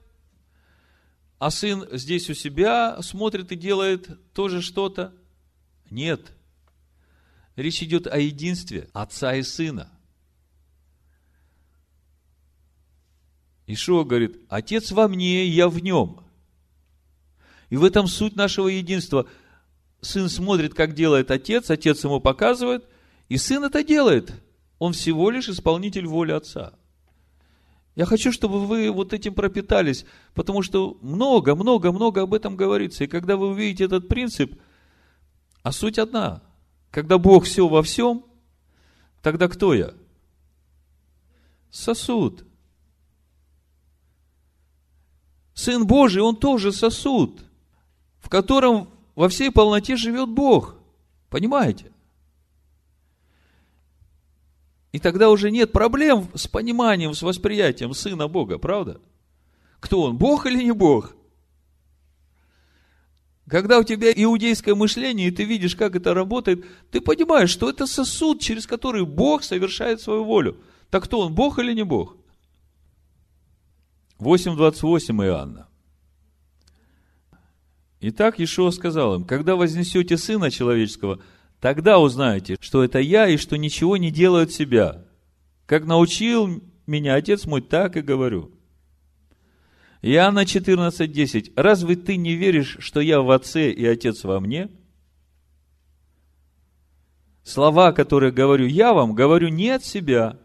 [1.40, 5.14] а сын здесь у себя смотрит и делает тоже что-то?
[5.90, 6.32] Нет.
[7.56, 9.92] Речь идет о единстве отца и сына.
[13.68, 16.20] Ишуа говорит, Отец во мне, я в нем.
[17.70, 19.28] И в этом суть нашего единства.
[20.02, 22.86] Сын смотрит, как делает отец, отец ему показывает,
[23.30, 24.34] и сын это делает.
[24.80, 26.74] Он всего лишь исполнитель воли отца.
[27.96, 33.04] Я хочу, чтобы вы вот этим пропитались, потому что много, много, много об этом говорится.
[33.06, 34.60] И когда вы увидите этот принцип,
[35.62, 36.42] а суть одна.
[36.92, 38.26] Когда Бог все во всем,
[39.22, 39.94] тогда кто я?
[41.72, 42.46] Сосуд.
[45.54, 47.44] Сын Божий, он тоже сосуд,
[48.20, 50.76] в котором во всей полноте живет Бог.
[51.30, 51.92] Понимаете?
[54.92, 59.02] И тогда уже нет проблем с пониманием, с восприятием Сына Бога, правда?
[59.80, 61.16] Кто он, Бог или не Бог?
[63.48, 67.86] Когда у тебя иудейское мышление, и ты видишь, как это работает, ты понимаешь, что это
[67.86, 70.58] сосуд, через который Бог совершает свою волю.
[70.90, 72.16] Так кто он, Бог или не Бог?
[74.24, 75.68] 8.28 Иоанна.
[78.00, 81.20] Итак, Ишуа сказал им, когда вознесете Сына Человеческого,
[81.62, 85.06] тогда узнаете, что это я и что ничего не делаю от себя.
[85.66, 88.52] Как научил меня Отец мой, так и говорю.
[90.02, 91.54] Иоанна 14.10.
[91.56, 94.70] Разве ты не веришь, что я в Отце и Отец во мне?
[97.44, 100.40] Слова, которые говорю я вам, говорю не от себя,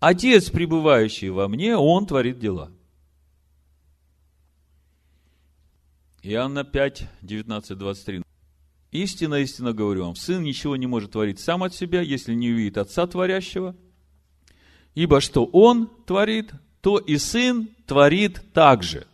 [0.00, 2.70] Отец, пребывающий во мне, Он творит дела.
[6.22, 8.22] Иоанна 5, 19, 23.
[8.90, 12.78] Истинно, истинно говорю вам, сын ничего не может творить сам от себя, если не увидит
[12.78, 13.76] отца творящего.
[14.94, 19.06] Ибо что он творит, то и сын творит также.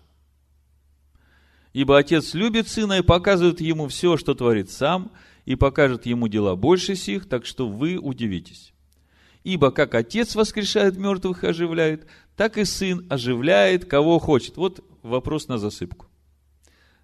[1.72, 5.10] Ибо отец любит сына и показывает ему все, что творит сам,
[5.44, 8.73] и покажет ему дела больше сих, так что вы удивитесь.
[9.44, 14.56] Ибо как отец воскрешает мертвых и оживляет, так и сын оживляет, кого хочет.
[14.56, 16.06] Вот вопрос на засыпку.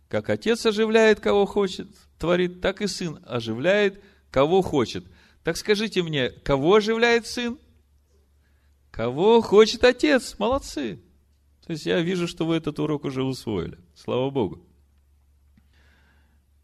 [0.09, 5.05] Как отец оживляет, кого хочет, творит, так и сын оживляет, кого хочет.
[5.45, 7.59] Так скажите мне, кого оживляет сын?
[8.91, 10.35] Кого хочет отец?
[10.39, 10.99] Молодцы.
[11.67, 13.79] То есть я вижу, что вы этот урок уже усвоили.
[13.95, 14.61] Слава Богу.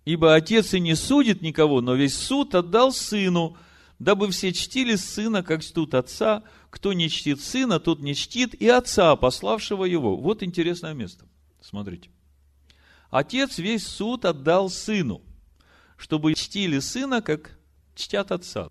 [0.06, 3.56] Ибо отец и не судит никого, но весь суд отдал сыну,
[3.98, 6.42] дабы все чтили сына, как чтут отца.
[6.70, 10.16] Кто не чтит сына, тот не чтит и отца, пославшего его.
[10.16, 11.26] Вот интересное место.
[11.60, 12.10] Смотрите.
[13.10, 15.22] Отец весь суд отдал сыну
[15.96, 17.58] чтобы чтили сына, как
[17.94, 18.68] чтят отца.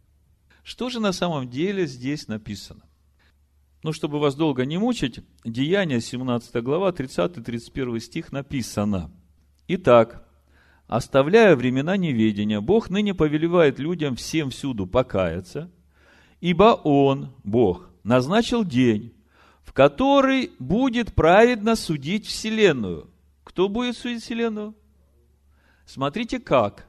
[0.63, 2.83] Что же на самом деле здесь написано?
[3.83, 9.11] Ну, чтобы вас долго не мучить, Деяния, 17 глава, 30-31 стих написано.
[9.67, 10.27] Итак,
[10.88, 15.71] оставляя времена неведения, Бог ныне повелевает людям всем всюду покаяться,
[16.41, 19.13] ибо Он, Бог, назначил день,
[19.63, 23.10] в который будет праведно судить Вселенную.
[23.43, 24.76] Кто будет судить Вселенную?
[25.86, 26.88] Смотрите как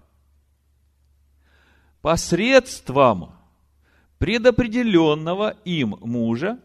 [2.01, 3.33] посредством
[4.19, 6.59] предопределенного им мужа,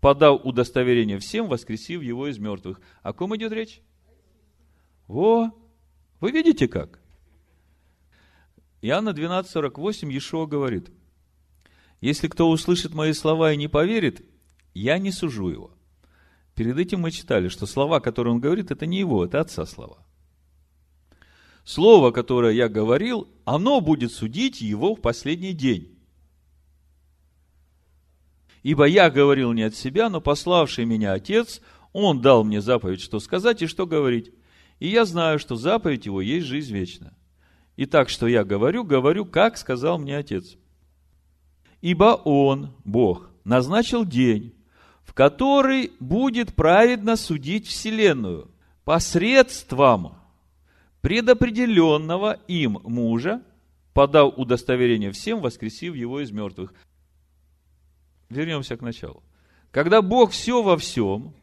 [0.00, 2.80] подав удостоверение всем, воскресив его из мертвых.
[3.02, 3.80] О ком идет речь?
[5.06, 5.52] Во!
[6.20, 7.00] Вы видите как?
[8.82, 10.90] Иоанна 12:48 Ешуа говорит,
[12.00, 14.24] если кто услышит мои слова и не поверит,
[14.74, 15.70] я не сужу его.
[16.54, 20.06] Перед этим мы читали, что слова, которые он говорит, это не его, это отца слова.
[21.64, 25.98] Слово, которое я говорил, оно будет судить его в последний день.
[28.62, 31.60] Ибо я говорил не от себя, но пославший меня Отец,
[31.92, 34.32] Он дал мне заповедь, что сказать и что говорить.
[34.78, 37.14] И я знаю, что заповедь Его есть жизнь вечная.
[37.76, 40.56] И так, что я говорю, говорю, как сказал мне Отец.
[41.80, 44.54] Ибо Он, Бог, назначил день,
[45.04, 48.50] в который будет праведно судить Вселенную
[48.84, 50.14] посредством
[51.00, 53.42] предопределенного им мужа,
[53.92, 56.74] подав удостоверение всем, воскресив его из мертвых.
[58.28, 59.22] Вернемся к началу.
[59.70, 61.34] Когда Бог все во всем,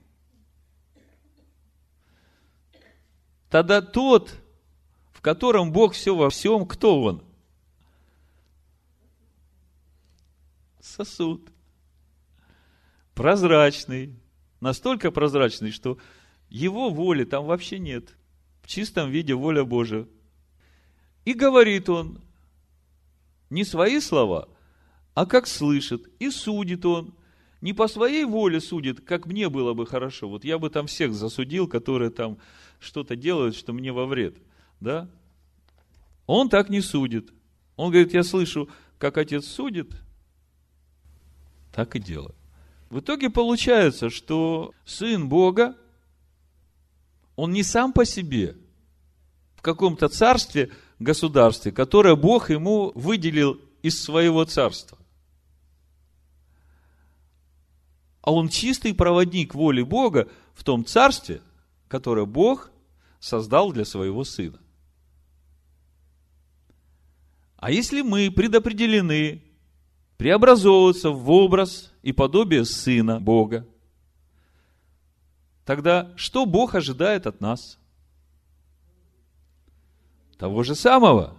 [3.53, 4.33] тогда тот,
[5.11, 7.23] в котором Бог все во всем, кто он?
[10.81, 11.47] Сосуд.
[13.13, 14.19] Прозрачный.
[14.59, 15.99] Настолько прозрачный, что
[16.49, 18.17] его воли там вообще нет–
[18.63, 20.07] в чистом виде воля Божия.
[21.25, 22.21] И говорит он
[23.49, 24.49] не свои слова,
[25.13, 26.09] а как слышит.
[26.17, 27.13] И судит он.
[27.61, 30.27] Не по своей воле судит, как мне было бы хорошо.
[30.27, 32.39] Вот я бы там всех засудил, которые там
[32.83, 34.37] что-то делают, что мне во вред.
[34.79, 35.09] Да?
[36.25, 37.31] Он так не судит.
[37.75, 39.95] Он говорит, я слышу, как отец судит,
[41.73, 42.35] так и делаю.
[42.89, 45.75] В итоге получается, что сын Бога
[47.35, 48.55] он не сам по себе
[49.55, 54.97] в каком-то царстве, государстве, которое Бог ему выделил из своего царства.
[58.21, 61.41] А он чистый проводник воли Бога в том царстве,
[61.89, 62.71] которое Бог
[63.23, 64.59] создал для своего сына.
[67.55, 69.41] А если мы предопределены
[70.17, 73.65] преобразовываться в образ и подобие Сына Бога,
[75.65, 77.79] Тогда что Бог ожидает от нас?
[80.37, 81.37] Того же самого.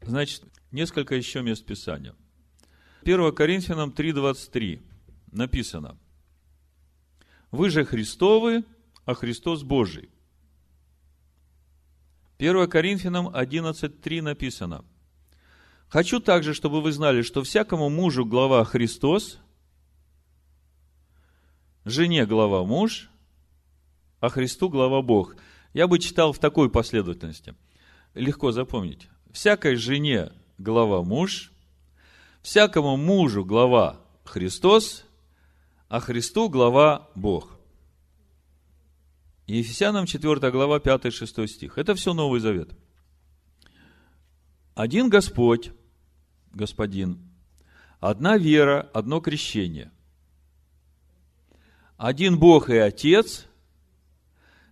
[0.00, 2.14] Значит, несколько еще мест Писания.
[3.02, 4.80] 1 Коринфянам 3.23
[5.30, 5.98] написано.
[7.50, 8.64] Вы же Христовы,
[9.04, 10.10] а Христос Божий.
[12.38, 14.84] 1 Коринфянам 11.3 написано.
[15.88, 19.38] Хочу также, чтобы вы знали, что всякому мужу глава Христос,
[21.84, 23.10] жене глава муж,
[24.20, 25.36] а Христу глава Бог.
[25.74, 27.54] Я бы читал в такой последовательности.
[28.14, 29.08] Легко запомнить.
[29.32, 31.52] Всякой жене глава муж,
[32.42, 35.04] всякому мужу глава Христос,
[35.88, 37.58] а Христу глава Бог.
[39.58, 41.78] Ефесянам 4 глава 5-6 стих.
[41.78, 42.70] Это все Новый Завет.
[44.74, 45.72] Один Господь,
[46.52, 47.18] Господин,
[48.00, 49.90] одна вера, одно крещение–
[52.02, 53.46] один Бог и Отец,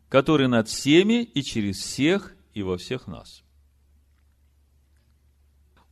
[0.09, 3.45] который над всеми и через всех и во всех нас.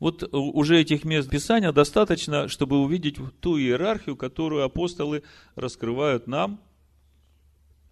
[0.01, 5.22] Вот уже этих мест Писания достаточно, чтобы увидеть ту иерархию, которую апостолы
[5.55, 6.61] раскрывают нам,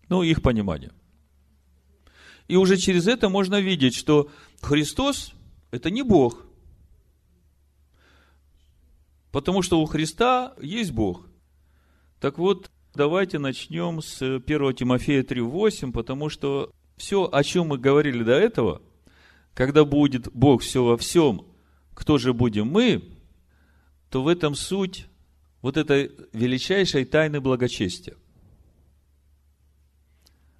[0.08, 0.92] ну, их понимание.
[2.48, 4.30] И уже через это можно видеть, что
[4.60, 5.32] Христос–
[5.70, 6.46] это не Бог.
[9.32, 11.26] Потому что у Христа есть Бог.
[12.20, 18.22] Так вот, давайте начнем с 1 Тимофея 3.8, потому что все, о чем мы говорили
[18.22, 18.80] до этого,
[19.54, 21.46] когда будет Бог все во всем,
[21.94, 23.02] кто же будем мы,
[24.10, 25.06] то в этом суть
[25.62, 28.14] вот этой величайшей тайны благочестия.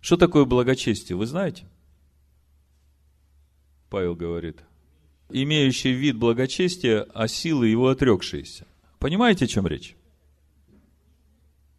[0.07, 1.65] Что такое благочестие, вы знаете?
[3.91, 4.63] Павел говорит,
[5.31, 8.69] имеющий вид благочестия, а силы его отрекшиеся.
[9.01, 9.97] Понимаете, о чем речь?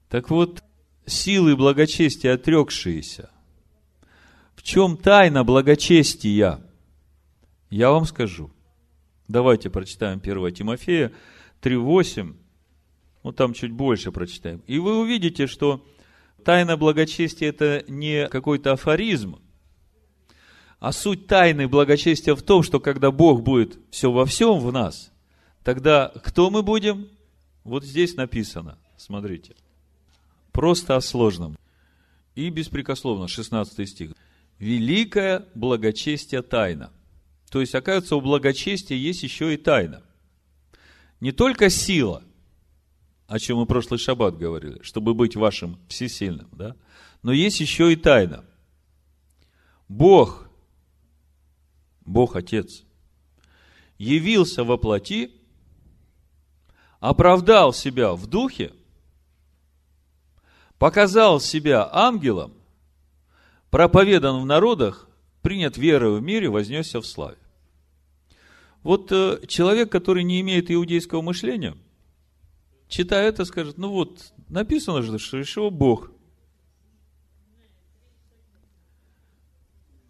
[0.09, 0.61] Так вот,
[1.05, 3.29] силы благочестия отрекшиеся.
[4.57, 6.59] В чем тайна благочестия?
[7.69, 8.51] Я вам скажу.
[9.29, 11.13] Давайте прочитаем 1 Тимофея
[11.61, 12.35] 3.8.
[13.23, 14.61] Ну, там чуть больше прочитаем.
[14.67, 15.81] И вы увидите, что
[16.47, 19.41] тайна благочестия– это не какой-то афоризм,
[20.79, 25.11] а суть тайны благочестия в том, что когда Бог будет все во всем в нас,
[25.65, 27.09] тогда кто мы будем?
[27.65, 29.57] Вот здесь написано, смотрите.
[30.53, 31.57] Просто о сложном.
[32.33, 34.11] И беспрекословно, 16 стих.
[34.57, 36.93] Великое благочестие тайна.
[37.49, 40.01] То есть, оказывается, у благочестия есть еще и тайна.
[41.19, 42.23] Не только сила,
[43.27, 46.75] о чем мы прошлый шаббат говорили, чтобы быть вашим всесильным, да?
[47.23, 48.45] но есть еще и тайна.
[49.89, 50.49] Бог,
[52.05, 52.83] Бог Отец,
[53.97, 55.31] явился во плоти,
[56.99, 58.73] оправдал себя в духе,
[60.77, 62.53] показал себя ангелом,
[63.69, 65.07] проповедан в народах,
[65.41, 67.37] принят верой в мире, вознесся в славе.
[68.83, 71.75] Вот э, человек, который не имеет иудейского мышления,
[72.87, 76.11] читая это, скажет, ну вот, написано же, что решил Бог.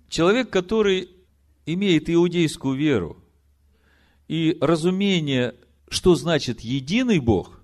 [0.09, 1.09] Человек, который
[1.65, 3.17] имеет иудейскую веру
[4.27, 5.55] и разумение,
[5.89, 7.59] что значит единый Бог,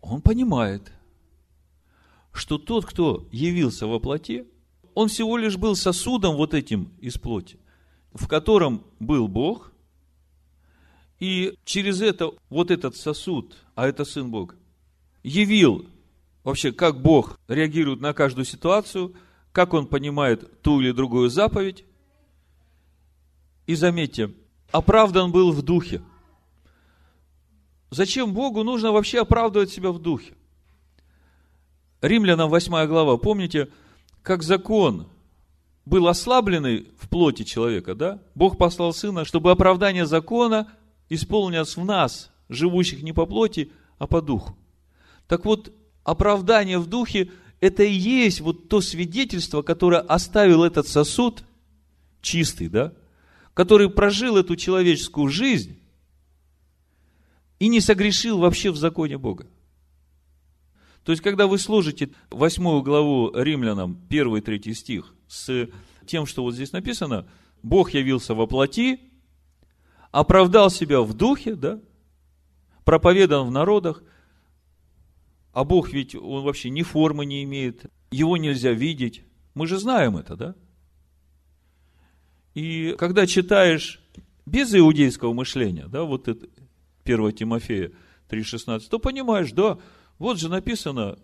[0.00, 0.92] он понимает,
[2.32, 4.46] что тот, кто явился во плоти,
[4.94, 7.58] он всего лишь был сосудом вот этим из плоти,
[8.12, 9.72] в котором был Бог,
[11.18, 14.56] и через это, вот этот сосуд, а это Сын Бога,
[15.22, 15.86] явил
[16.44, 19.14] вообще, как Бог реагирует на каждую ситуацию,
[19.52, 21.84] как Он понимает ту или другую заповедь.
[23.66, 24.32] И заметьте,
[24.70, 26.02] оправдан был в духе.
[27.90, 30.34] Зачем Богу нужно вообще оправдывать себя в духе?
[32.02, 33.68] Римлянам 8 глава, помните,
[34.22, 35.08] как закон
[35.86, 38.20] был ослабленный в плоти человека, да?
[38.34, 40.70] Бог послал Сына, чтобы оправдание закона
[41.08, 44.56] исполнилось в нас, живущих не по плоти, а по духу.
[45.26, 45.72] Так вот,
[46.04, 47.30] оправдание в духе–
[47.60, 51.44] это и есть вот то свидетельство, которое оставил этот сосуд
[52.20, 52.92] чистый, да?
[53.54, 55.78] Который прожил эту человеческую жизнь
[57.58, 59.46] и не согрешил вообще в законе Бога.
[61.04, 65.68] То есть, когда вы служите восьмую главу римлянам, первый, третий стих, с
[66.06, 67.26] тем, что вот здесь написано,
[67.62, 69.00] Бог явился во плоти,
[70.16, 71.78] оправдал себя в духе, да,
[72.84, 74.02] проповедан в народах,
[75.52, 79.24] а Бог ведь, он вообще ни формы не имеет, его нельзя видеть.
[79.52, 80.54] Мы же знаем это, да?
[82.54, 84.00] И когда читаешь
[84.46, 86.46] без иудейского мышления, да, вот это
[87.04, 87.92] 1 Тимофея
[88.30, 89.78] 3,16, то понимаешь, да,
[90.18, 91.18] вот же написано,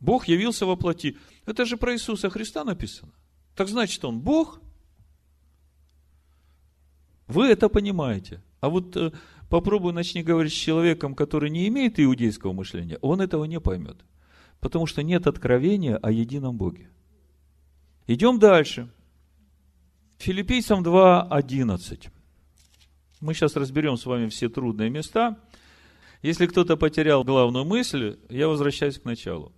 [0.00, 1.16] Бог явился во плоти.
[1.46, 3.12] Это же про Иисуса Христа написано.
[3.56, 4.60] Так значит, Он Бог.
[7.26, 8.42] Вы это понимаете.
[8.60, 9.12] А вот э,
[9.48, 13.96] попробуй начни говорить с человеком, который не имеет иудейского мышления, он этого не поймет.
[14.60, 16.90] Потому что нет откровения о едином Боге.
[18.06, 18.88] Идем дальше.
[20.18, 22.08] Филиппийцам 2.11.
[23.20, 25.38] Мы сейчас разберем с вами все трудные места–
[26.22, 29.52] если кто-то потерял главную мысль, я возвращаюсь к началу.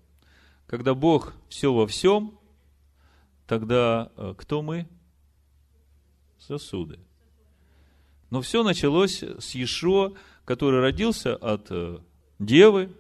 [0.67, 2.39] Когда Бог все во всем,
[3.47, 4.89] тогда э, кто мы?
[6.39, 6.99] Сосуды.
[8.35, 12.01] Но все началось с Ешо, который родился от э,
[12.41, 12.91] Девы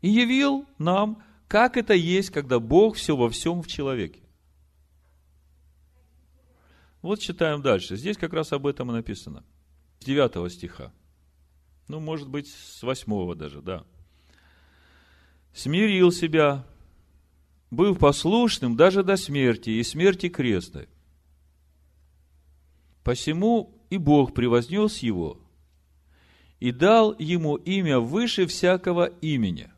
[0.00, 4.22] и явил нам, как это есть, когда Бог все во всем в человеке.
[7.02, 7.94] Вот читаем дальше.
[7.96, 9.44] Здесь как раз об этом и написано.
[9.98, 10.94] С 9 стиха.
[11.86, 13.84] Ну, может быть, с восьмого даже, да.
[15.52, 16.64] Смирил себя
[17.70, 20.88] был послушным даже до смерти и смерти крестной.
[23.04, 25.36] Посему и Бог превознес его
[26.60, 29.70] и дал ему имя выше всякого имени,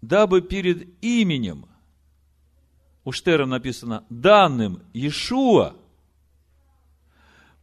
[0.00, 1.66] дабы перед именем,
[3.04, 5.74] у Штера написано, данным Иешуа,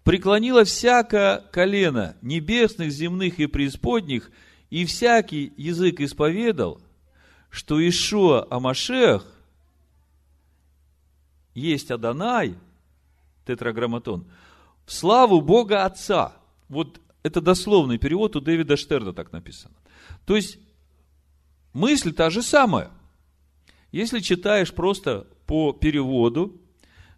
[0.04, 4.30] преклонило всякое колено небесных, земных и преисподних,
[4.70, 6.82] и всякий язык исповедал,
[7.50, 9.26] что Ишуа Амашех
[11.54, 12.56] есть Адонай,
[13.46, 14.28] тетраграмматон,
[14.92, 16.34] славу Бога Отца.
[16.70, 19.74] Вот это дословный перевод у Дэвида Штерна так написано.
[20.26, 20.60] То есть,
[21.74, 22.92] мысль та же самая.
[23.92, 26.62] Если читаешь просто по переводу,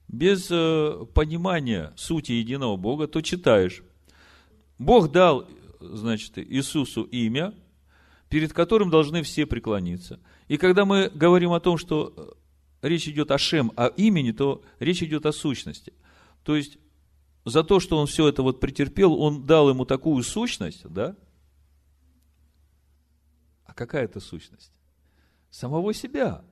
[0.08, 3.84] без э, понимания сути единого Бога, то читаешь.
[4.78, 5.48] Бог дал,
[5.80, 7.54] значит, Иисусу имя,
[8.30, 10.20] перед которым должны все преклониться.
[10.48, 12.14] И когда мы говорим о том, что
[12.82, 15.94] э, речь идет о Шем, о имени, то речь идет о сущности.
[16.44, 16.78] То есть,
[17.46, 21.16] за то, что он все это вот претерпел, он дал ему такую сущность, да?
[23.66, 24.72] А какая это сущность?
[25.50, 26.44] Самого себя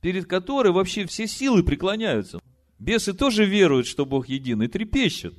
[0.00, 2.40] перед которой вообще все силы преклоняются.
[2.78, 5.34] Бесы тоже веруют, что Бог един, и трепещут.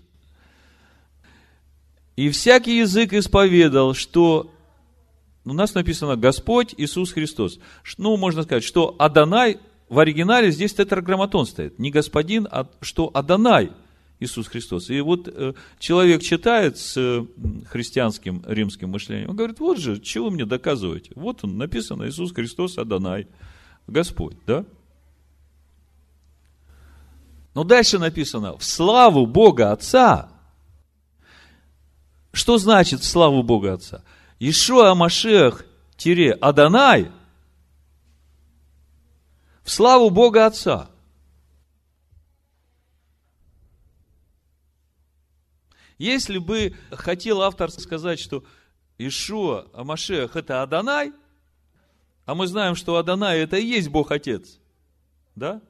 [2.16, 4.54] И всякий язык исповедал, что
[5.44, 7.60] у нас написано Господь Иисус Христос.
[7.98, 9.60] Ну, можно сказать, что Адонай,
[9.90, 11.80] в оригинале здесь тетраграмматон стоит.
[11.80, 13.72] Не господин, а что Адонай
[14.22, 14.92] Иисус Христос.
[14.92, 17.26] И вот э, человек читает с э,
[17.68, 21.12] христианским римским мышлением, он говорит, вот же, чего вы мне доказываете?
[21.16, 23.28] Вот он, написано Иисус Христос Адонай.
[23.88, 24.64] Господь, да?
[27.56, 30.30] Но дальше написано, в славу Бога Отца.
[32.32, 34.04] Что значит в славу Бога Отца?
[34.40, 35.66] Ишуа Машех
[35.98, 37.12] тире Адонай
[39.64, 40.92] в славу Бога Отца.
[46.02, 48.44] Если бы хотел автор сказать, что
[48.98, 51.14] Ишуа Амашех это Адонай,
[52.26, 54.58] а мы знаем, что Адонай это и есть Бог Отец,
[55.36, 55.62] да?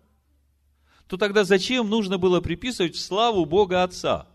[1.07, 4.29] То тогда зачем нужно было приписывать славу Бога Отца?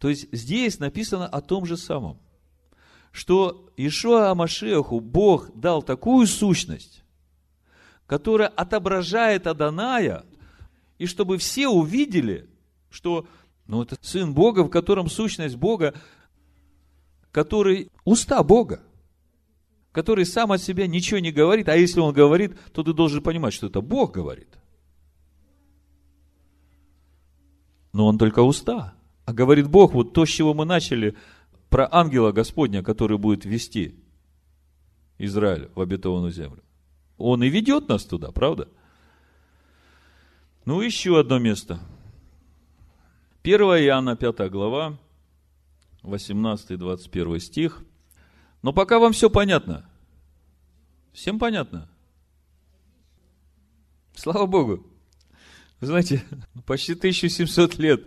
[0.00, 2.18] То есть здесь написано о том же самом,
[3.12, 7.04] что Ишуа Амашеху Бог дал такую сущность,
[8.08, 10.26] которая отображает Аданая,
[11.02, 12.48] и чтобы все увидели,
[12.90, 13.26] что
[13.66, 15.94] ну, это Сын Бога, в котором сущность Бога
[17.32, 18.82] который уста Бога,
[19.90, 23.54] который сам от себя ничего не говорит, а если он говорит, то ты должен понимать,
[23.54, 24.58] что это Бог говорит.
[27.92, 28.94] Но он только уста.
[29.24, 31.16] А говорит Бог, вот то, с чего мы начали,
[31.68, 33.98] про ангела Господня, который будет вести
[35.18, 36.62] Израиль в обетованную землю.
[37.16, 38.68] Он и ведет нас туда, правда?
[40.64, 41.80] Ну, еще одно место.
[43.42, 44.96] 1 Иоанна, 5 глава,
[46.02, 47.82] 18-21 стих.
[48.62, 49.84] Но пока вам все понятно.
[51.12, 51.88] Всем понятно?
[54.14, 54.86] Слава Богу.
[55.80, 56.24] Вы знаете,
[56.66, 58.06] почти 1700 лет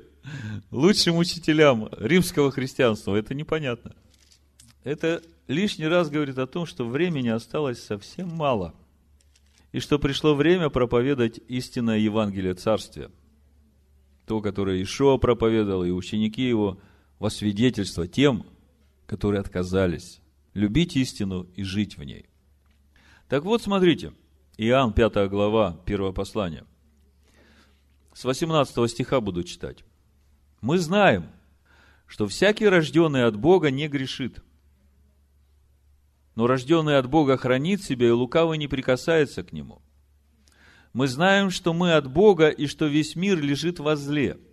[0.72, 3.94] лучшим учителям римского христианства это непонятно.
[4.86, 8.74] Это лишний раз говорит о том, что времени осталось совсем мало.
[9.76, 13.12] И что пришло время проповедовать истинное Евангелие Царствия.
[14.26, 16.80] То, которое Ишуа проповедовал, и ученики его–
[17.20, 18.46] во свидетельство тем,
[19.06, 20.22] которые отказались
[20.54, 22.30] любить истину и жить в ней.
[23.28, 24.14] Так вот, смотрите,
[24.56, 26.64] Иоанн 5 глава, 1 послание.
[28.14, 29.84] С 18 стиха буду читать.
[30.62, 31.30] Мы знаем,
[32.08, 34.42] что всякий рожденный от Бога не грешит.
[36.36, 39.82] Но рожденный от Бога хранит себя, и лукавый не прикасается к нему.
[40.94, 44.38] Мы знаем, что мы от Бога, и что весь мир лежит во зле–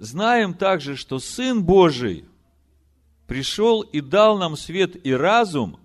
[0.00, 2.24] знаем также, что Сын Божий
[3.26, 5.78] пришел и дал нам свет и разум,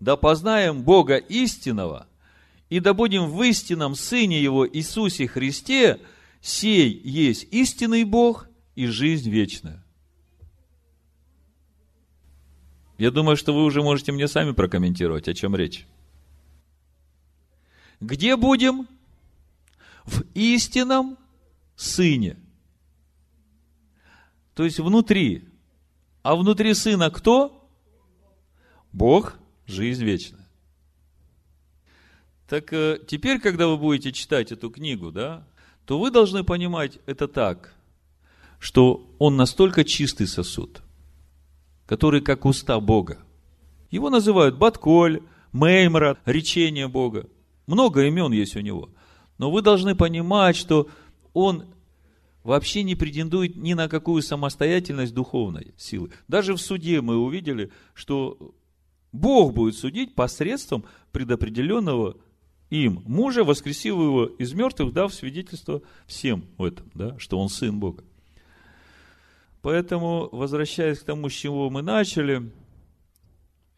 [0.00, 2.08] да познаем Бога истинного,
[2.68, 6.00] и да будем в истинном Сыне Его Иисусе Христе,
[6.40, 9.84] сей есть истинный Бог и жизнь вечная.
[13.02, 15.88] Я думаю, что вы уже можете мне сами прокомментировать, о чем речь.
[17.98, 18.86] Где будем?
[20.04, 21.18] В истинном
[21.74, 22.36] Сыне.
[24.54, 25.48] То есть внутри.
[26.22, 27.68] А внутри Сына кто?
[28.92, 29.36] Бог,
[29.66, 30.48] жизнь вечная.
[32.46, 35.44] Так э, теперь, когда вы будете читать эту книгу, да,
[35.86, 37.74] то вы должны понимать это так,
[38.60, 40.82] что он настолько чистый сосуд,
[41.92, 43.18] который как уста Бога.
[43.90, 45.20] Его называют Батколь,
[45.52, 47.28] Меймра, речение Бога.
[47.66, 48.88] Много имен есть у него.
[49.36, 50.88] Но вы должны понимать, что
[51.34, 51.66] он
[52.44, 56.10] вообще не претендует ни на какую самостоятельность духовной силы.
[56.28, 58.54] Даже в суде мы увидели, что
[59.12, 62.16] Бог будет судить посредством предопределенного
[62.70, 67.78] им мужа, воскресив его из мертвых, дав свидетельство всем в этом, да, что он сын
[67.78, 68.02] Бога.
[69.62, 72.50] Поэтому, возвращаясь к тому, с чего мы начали,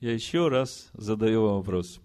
[0.00, 2.00] я еще раз задаю вам вопрос.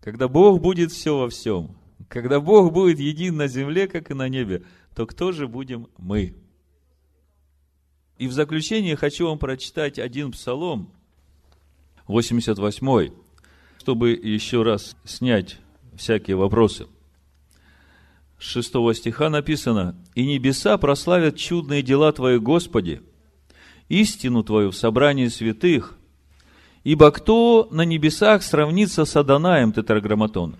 [0.00, 1.76] Когда Бог будет все во всем,
[2.08, 4.64] когда Бог будет един на земле, как и на небе,
[4.94, 6.36] то кто же будем мы?
[8.18, 10.92] И в заключение хочу вам прочитать один псалом,
[12.06, 13.12] 88
[13.78, 15.58] чтобы еще раз снять
[15.96, 16.86] всякие вопросы.
[18.38, 23.02] С 6 стиха написано, «И небеса прославят чудные дела Твои, Господи,
[23.88, 25.96] истину Твою в собрании святых,
[26.82, 30.56] ибо кто на небесах сравнится с Адонаем, тетраграмматон?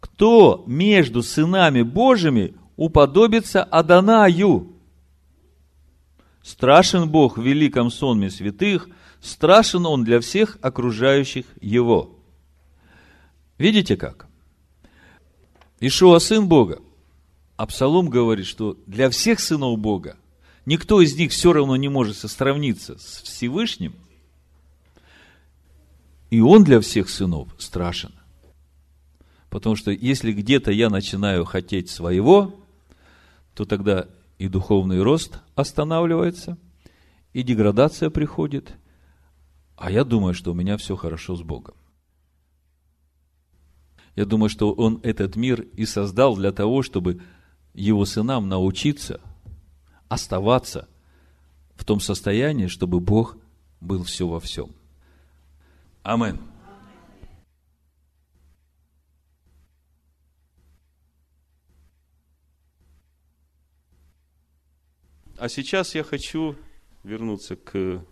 [0.00, 4.72] Кто между сынами Божьими уподобится Адонаю?
[6.42, 8.88] Страшен Бог в великом сонме святых,
[9.20, 12.16] страшен Он для всех окружающих Его».
[13.58, 14.26] Видите как?
[15.80, 16.80] Ишуа сын Бога.
[17.56, 20.16] Абсалом говорит, что для всех сынов Бога
[20.66, 23.94] никто из них все равно не может сравниться с Всевышним.
[26.30, 28.12] И он для всех сынов страшен.
[29.48, 32.54] Потому что если где-то я начинаю хотеть своего,
[33.54, 36.58] то тогда и духовный рост останавливается,
[37.32, 38.74] и деградация приходит,
[39.76, 41.74] а я думаю, что у меня все хорошо с Богом.
[44.14, 47.22] Я думаю, что Он этот мир и создал для того, чтобы
[47.76, 49.20] Его сынам научиться
[50.08, 50.88] оставаться
[51.74, 53.36] в том состоянии, чтобы Бог
[53.80, 54.74] был все во всем.
[56.02, 56.40] Амин.
[65.38, 66.56] А сейчас я хочу
[67.04, 68.02] вернуться к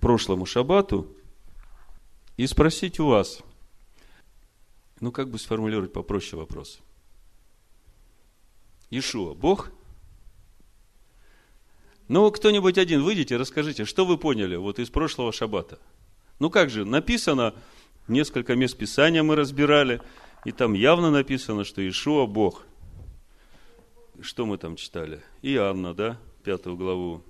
[0.00, 1.06] прошлому шабату
[2.38, 3.40] и спросить у вас–
[5.00, 6.80] ну, как бы сформулировать попроще вопрос?
[8.90, 9.70] Ишуа, Бог?
[12.08, 15.78] Ну, кто-нибудь один выйдите, расскажите, что вы поняли вот из прошлого шаббата?
[16.40, 17.54] Ну, как же, написано,
[18.08, 20.02] несколько мест Писания мы разбирали,
[20.44, 22.64] и там явно написано, что Ишуа Бог.
[24.20, 25.22] Что мы там читали?
[25.40, 27.22] Иоанна, да, пятую главу.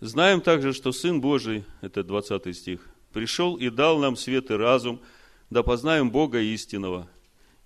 [0.00, 5.00] Знаем также, что Сын Божий, это 20 стих, пришел и дал нам свет и разум,
[5.50, 7.08] да познаем Бога истинного,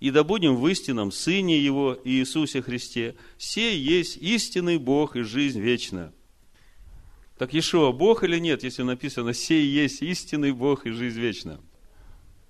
[0.01, 3.15] и да будем в истинном Сыне Его, Иисусе Христе.
[3.37, 6.11] Сей есть истинный Бог и жизнь вечная.
[7.37, 11.59] Так Ишуа Бог или нет, если написано «Сей есть истинный Бог и жизнь вечная»?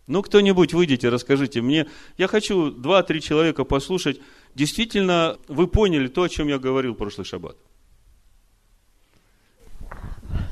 [0.08, 1.88] Ну, кто-нибудь выйдите, расскажите мне.
[2.18, 4.22] Я хочу два-три человека послушать.
[4.56, 7.58] Действительно, вы поняли то, о чем я говорил в прошлый шаббат?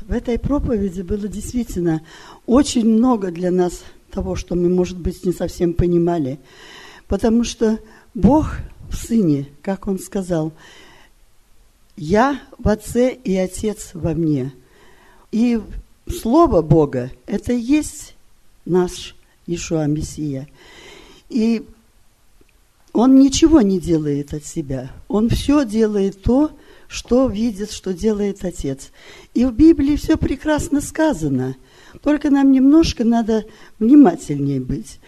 [0.01, 2.05] В этой проповеди было действительно
[2.45, 6.39] очень много для нас того, что мы, может быть, не совсем понимали.
[7.09, 7.79] Потому что
[8.13, 8.51] Бог
[8.89, 10.53] в Сыне, как Он сказал,
[11.97, 14.53] «Я в Отце и Отец во мне».
[15.31, 15.59] И
[16.07, 18.15] Слово Бога– это и есть
[18.65, 19.15] наш
[19.47, 20.47] Ишуа Мессия.
[21.29, 21.65] И
[22.93, 24.91] Он ничего не делает от себя.
[25.07, 26.51] Он все делает то,
[26.87, 28.91] что видит, что делает Отец.
[29.33, 31.55] И в Библии все прекрасно сказано.
[32.01, 33.45] Только нам немножко надо
[33.79, 34.99] внимательнее быть.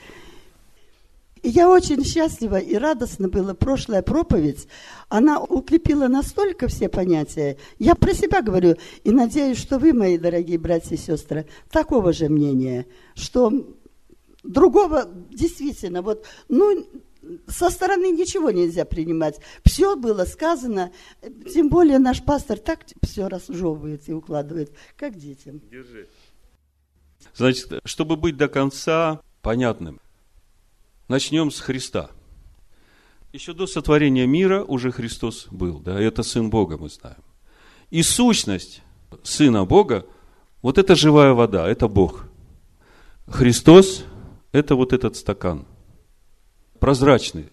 [1.42, 4.68] И я очень счастлива и радостна была прошлая проповедь.
[5.10, 7.58] Она укрепила настолько все понятия.
[7.80, 12.30] Я про себя говорю и надеюсь, что вы, мои дорогие братья и сестры, такого же
[12.30, 12.86] мнения,
[13.16, 13.52] что
[14.44, 16.86] другого действительно, вот, ну,
[17.48, 19.40] со стороны ничего нельзя принимать.
[19.64, 20.92] Все было сказано,
[21.52, 25.62] тем более наш пастор так все разжевывает и укладывает, как детям.
[25.72, 26.08] Держи.
[27.36, 30.00] Значит, чтобы быть до конца понятным,
[31.12, 32.10] начнем с Христа.
[33.34, 37.24] Еще до сотворения мира уже Христос был, да, это Сын Бога, мы знаем.
[37.92, 38.82] И сущность
[39.22, 40.06] Сына Бога,
[40.62, 42.26] вот это живая вода, это Бог.
[43.28, 44.06] Христос–
[44.52, 45.66] это вот этот стакан–
[46.80, 47.50] прозрачный.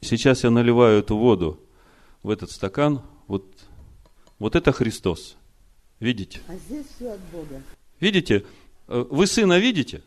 [0.00, 1.60] Сейчас я наливаю эту воду
[2.22, 3.00] в этот стакан.
[3.26, 3.44] Вот,
[4.38, 5.36] вот это Христос.
[6.00, 6.40] Видите?
[6.48, 7.62] А здесь все от Бога.
[8.00, 8.44] Видите?
[8.88, 10.02] Э, вы сына видите?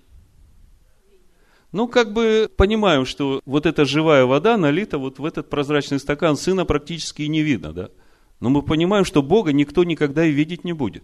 [1.72, 6.38] Ну, как бы понимаем, что вот эта живая вода налита вот в этот прозрачный стакан,
[6.38, 7.90] сына практически и не видно, да?
[8.40, 11.04] Но мы понимаем, что Бога никто никогда и видеть не будет.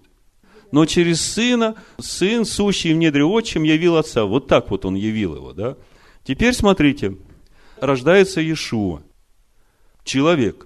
[0.73, 4.25] но через Сына, Сын, сущий в недре отчим, явил Отца.
[4.25, 5.77] Вот так вот Он явил Его, да?
[6.23, 7.15] Теперь смотрите,
[7.79, 9.03] рождается Иешуа,
[10.03, 10.65] человек.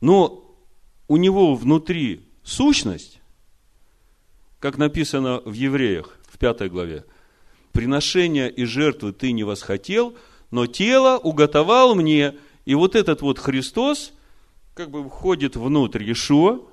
[0.00, 0.56] Но
[1.06, 3.20] у него внутри сущность,
[4.58, 7.04] как написано в Евреях, в пятой главе,
[7.76, 10.16] приношения и жертвы ты не восхотел,
[10.50, 12.34] но тело уготовал мне.
[12.64, 14.14] И вот этот вот Христос
[14.74, 16.66] как бы входит внутрь Иешуа,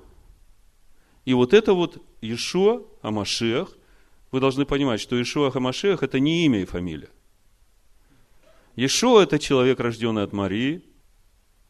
[1.26, 3.76] и вот это вот Иешуа Амашех,
[4.30, 7.10] вы должны понимать, что Иешуа Амашех– это не имя и фамилия.
[8.74, 10.82] Иешуа– это человек, рожденный от Марии,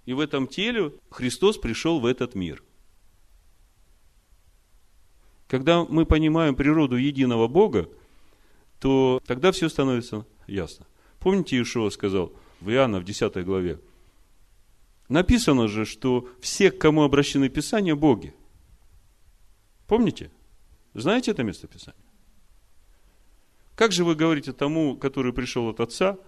[0.06, 2.62] и в этом теле Христос пришел в этот мир.
[5.48, 7.88] Когда мы понимаем природу единого Бога,
[8.84, 10.86] то тогда все становится ясно.
[11.18, 13.80] Помните, Иешуа сказал в Иоанна в 10 главе,
[15.08, 18.32] написано же, что все, к кому обращены Писания, боги–
[19.86, 20.30] Помните?
[20.94, 22.00] Знаете это место Писания?
[23.74, 26.18] Как же вы говорите тому, который пришел от Отца,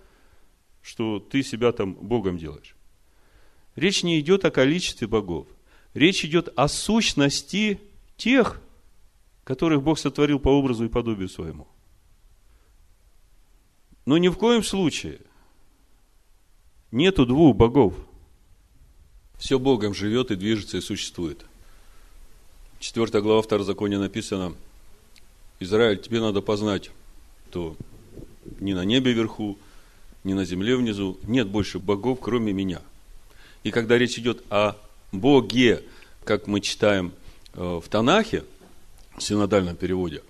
[0.82, 2.76] что ты себя там Богом делаешь?
[3.76, 5.46] Речь не идет о количестве богов.
[5.94, 7.80] Речь идет о сущности
[8.16, 8.60] тех,
[9.44, 11.68] которых Бог сотворил по образу и подобию своему.
[14.06, 15.20] Но ни в коем случае
[16.90, 17.94] нету двух богов.
[19.38, 21.44] Все Богом живет и движется и существует–
[22.78, 24.54] 4 глава Второзакония написано,
[25.60, 26.90] Израиль, тебе надо познать,
[27.50, 27.76] что
[28.60, 29.58] ни на небе вверху,
[30.24, 32.82] ни на земле внизу нет больше богов, кроме меня.
[33.64, 34.76] И когда речь идет о
[35.12, 35.82] Боге,
[36.24, 37.12] как мы читаем
[37.54, 38.44] э, в Танахе,
[39.16, 40.22] в синодальном переводе,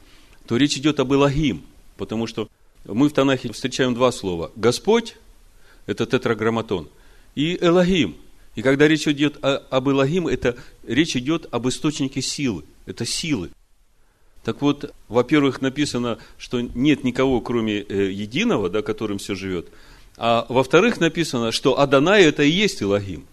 [0.46, 1.62] то речь идет об Элогим,
[1.96, 2.48] потому что
[2.86, 4.50] мы в Танахе встречаем два слова.
[4.56, 5.16] Господь–
[5.86, 6.88] это тетраграмматон,
[7.34, 8.16] и Элогим–
[8.56, 10.56] и когда речь идет о, об Илогим, это
[10.86, 12.64] речь идет об источнике силы.
[12.86, 13.50] Это силы.
[14.42, 19.68] Так вот, во-первых, написано, что нет никого, кроме э, единого, да, которым все живет.
[20.16, 23.26] А во-вторых, написано, что Адонай это и есть Илогим.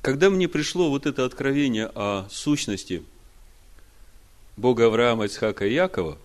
[0.00, 3.02] Когда мне пришло вот это откровение о сущности
[4.56, 6.18] Бога Авраама, Ицхака и Якова,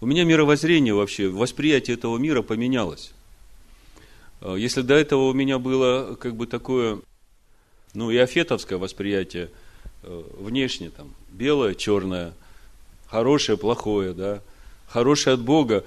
[0.00, 3.12] у меня мировоззрение вообще, восприятие этого мира поменялось.
[4.40, 7.00] Э, если до этого у меня было как бы такое,
[7.94, 9.50] ну, и афетовское восприятие,
[10.02, 12.34] э, внешне там, белое, черное,
[13.06, 14.42] хорошее, плохое, да,
[14.86, 15.84] хорошее от Бога,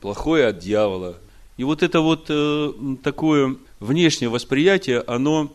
[0.00, 1.18] плохое от дьявола.
[1.56, 5.52] И вот это вот э, такое внешнее восприятие, оно,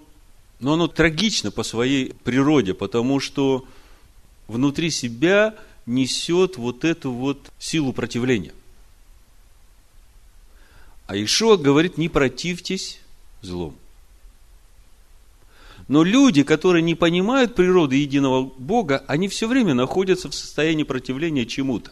[0.60, 3.66] ну, оно трагично по своей природе, потому что
[4.48, 8.54] внутри себя несет вот эту вот силу противления.
[11.08, 13.00] А Ишуа говорит, не противьтесь
[13.42, 13.76] злом.
[15.88, 21.46] Но люди, которые не понимают природы единого Бога, они все время находятся в состоянии противления
[21.46, 21.92] чему-то.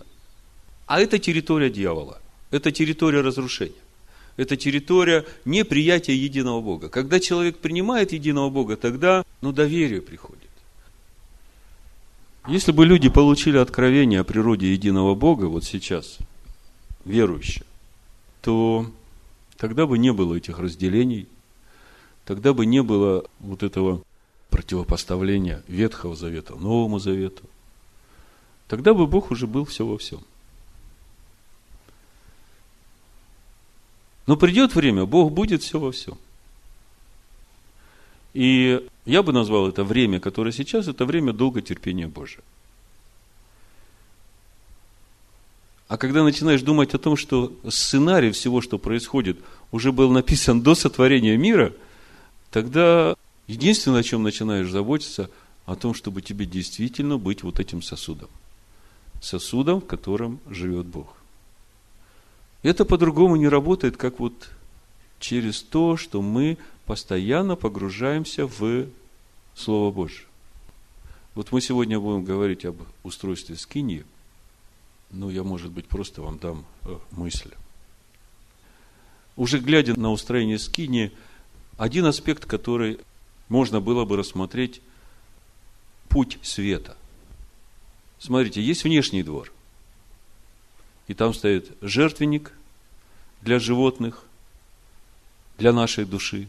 [0.87, 2.21] А это территория дьявола.
[2.51, 3.75] Это территория разрушения.
[4.37, 6.89] Это территория неприятия единого Бога.
[6.89, 10.40] Когда человек принимает единого Бога, тогда ну, доверие приходит.
[12.47, 16.17] Если бы люди получили откровение о природе единого Бога вот сейчас,
[17.05, 17.65] верующие,
[18.41, 18.87] то
[19.61, 21.27] Тогда бы не было этих разделений,
[22.25, 24.01] тогда бы не было вот этого
[24.49, 27.43] противопоставления Ветхого Завета Новому Завету.
[28.67, 30.23] Тогда бы Бог уже был все во всем.
[34.25, 36.17] Но придет время, Бог будет все во всем.
[38.33, 42.43] И я бы назвал это время, которое сейчас, это время долготерпения Божия.
[45.87, 49.37] А когда начинаешь думать о том, что сценарий всего, что происходит,
[49.73, 51.73] уже был написан до сотворения мира,
[52.49, 53.15] тогда
[53.47, 55.29] единственное, о чем начинаешь заботиться,
[55.65, 58.29] о том, чтобы тебе действительно быть вот этим сосудом.
[59.21, 61.17] Сосудом, в котором живет Бог.
[62.63, 64.49] Это по-другому не работает, как вот
[65.19, 66.57] через то, что мы
[66.91, 68.87] постоянно погружаемся в
[69.55, 70.25] Слово Божье.
[71.35, 74.05] Вот мы сегодня будем говорить об устройстве скинии–
[75.11, 77.51] ну, я, может быть, просто вам дам э, мысль.
[79.35, 81.11] Уже глядя на устроение скини,
[81.77, 82.99] один аспект, который
[83.49, 84.81] можно было бы рассмотреть,
[86.07, 86.97] путь света.
[88.19, 89.51] Смотрите, есть внешний двор.
[91.07, 92.53] И там стоит жертвенник
[93.41, 94.23] для животных,
[95.57, 96.47] для нашей души,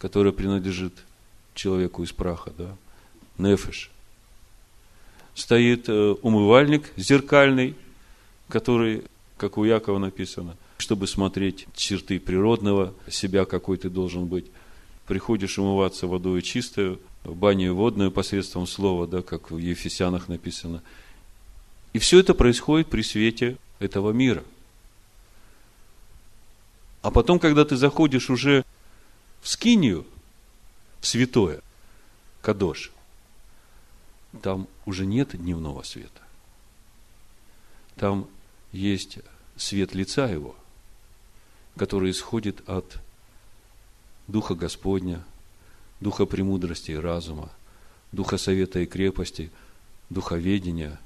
[0.00, 0.94] которая принадлежит
[1.54, 2.76] человеку из праха, да,
[3.38, 3.92] нефеш–
[5.34, 7.74] стоит э, умывальник зеркальный,
[8.48, 9.04] который,
[9.36, 14.46] как у Якова написано, чтобы смотреть черты природного себя, какой ты должен быть.
[15.06, 20.82] приходишь умываться водой чистой, в бане водную посредством слова, да, как в Ефесянах написано.
[21.92, 24.44] И все это происходит при свете этого мира.
[27.02, 28.64] А потом, когда ты заходишь уже
[29.40, 30.06] в скинию,
[31.00, 31.60] в святое,
[32.42, 32.92] Кадош,
[34.42, 36.22] там уже нет дневного света.
[37.96, 38.28] Там
[38.72, 39.18] есть
[39.56, 40.56] свет лица его,
[41.76, 42.98] который исходит от
[44.26, 45.24] Духа Господня,
[46.00, 47.50] Духа премудрости и разума,
[48.12, 49.50] Духа совета и крепости,
[50.08, 50.98] Духа ведения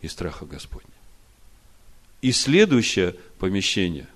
[0.00, 0.90] и страха Господня.
[2.20, 4.08] И следующее помещение,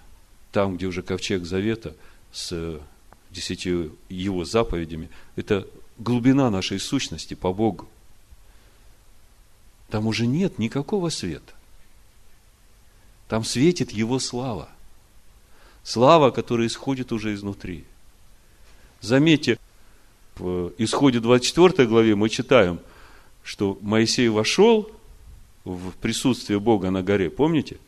[0.50, 1.94] там, где уже ковчег завета
[2.32, 2.80] с
[3.32, 5.66] десятью его заповедями, это
[5.98, 7.88] глубина нашей сущности по Богу.
[9.88, 11.52] Там уже нет никакого света.
[13.28, 14.68] Там светит Его слава.
[15.84, 17.84] Слава, которая исходит уже изнутри.
[19.00, 19.58] Заметьте,
[20.36, 22.80] в исходе 24 главе мы читаем,
[23.42, 24.90] что Моисей вошел
[25.64, 27.78] в присутствие Бога на горе, помните?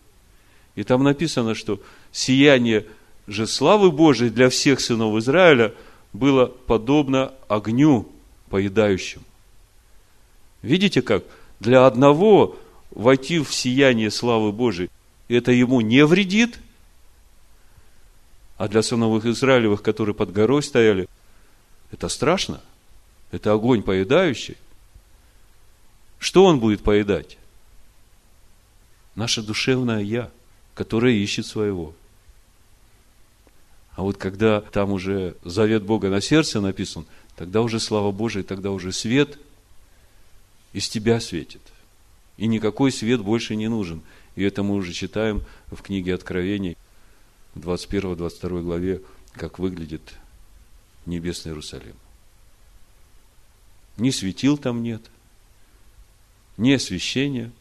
[0.74, 1.80] И там написано, что
[2.12, 2.86] сияние
[3.26, 5.74] же славы Божией для всех сынов Израиля
[6.12, 8.08] было подобно огню
[8.50, 9.24] поедающему.
[10.62, 11.24] Видите как?
[11.60, 12.56] Для одного
[12.90, 14.90] войти в сияние славы Божией,
[15.28, 16.58] это ему не вредит,
[18.56, 21.08] а для сыновых Израилевых, которые под горой стояли,
[21.90, 22.60] это страшно.
[23.30, 24.56] Это огонь поедающий.
[26.20, 27.36] Что он будет поедать?
[29.16, 30.30] Наше душевное «я»,
[30.74, 31.94] которое ищет своего.
[33.96, 38.70] А вот когда там уже завет Бога на сердце написан, тогда уже слава Божия, тогда
[38.70, 39.38] уже свет
[40.72, 41.62] из тебя светит.
[42.36, 44.02] И никакой свет больше не нужен.
[44.34, 46.76] И это мы уже читаем в книге Откровений,
[47.54, 49.00] в 21-22 главе,
[49.32, 50.14] как выглядит
[51.06, 51.94] небесный Иерусалим.
[53.96, 55.02] Ни светил там нет,
[56.56, 57.52] ни освящения.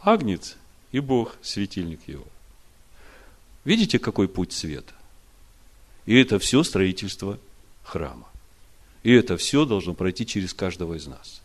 [0.00, 0.56] Агнец
[0.92, 2.24] и Бог, светильник его.
[3.64, 4.94] Видите, какой путь света?
[6.06, 7.38] И это все строительство
[7.82, 8.28] храма.
[9.02, 11.42] И это все должно пройти через каждого из нас.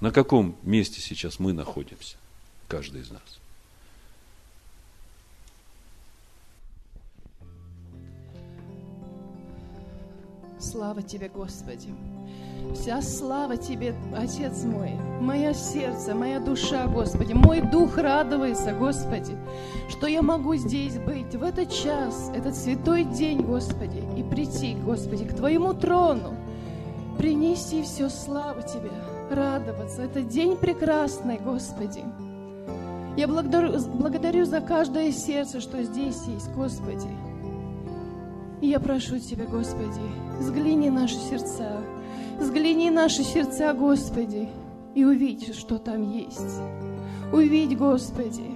[0.00, 2.16] На каком месте сейчас мы находимся?
[2.68, 3.39] Каждый из нас.
[10.60, 11.88] Слава Тебе, Господи!
[12.74, 14.90] Вся слава Тебе, Отец мой,
[15.20, 19.36] мое сердце, моя душа, Господи, мой дух радуется, Господи,
[19.88, 25.24] что я могу здесь быть в этот час, этот святой день, Господи, и прийти, Господи,
[25.24, 26.36] к Твоему трону,
[27.16, 28.90] принести все славу Тебе,
[29.30, 30.02] радоваться.
[30.02, 32.04] Это день прекрасный, Господи.
[33.16, 37.08] Я благодарю, благодарю за каждое сердце, что здесь есть, Господи.
[38.60, 40.00] Я прошу Тебя, Господи,
[40.38, 41.80] взгляни наши сердца,
[42.40, 44.48] Взгляни наши сердца, Господи,
[44.94, 46.58] и увидь, что там есть.
[47.34, 48.46] Увидь, Господи,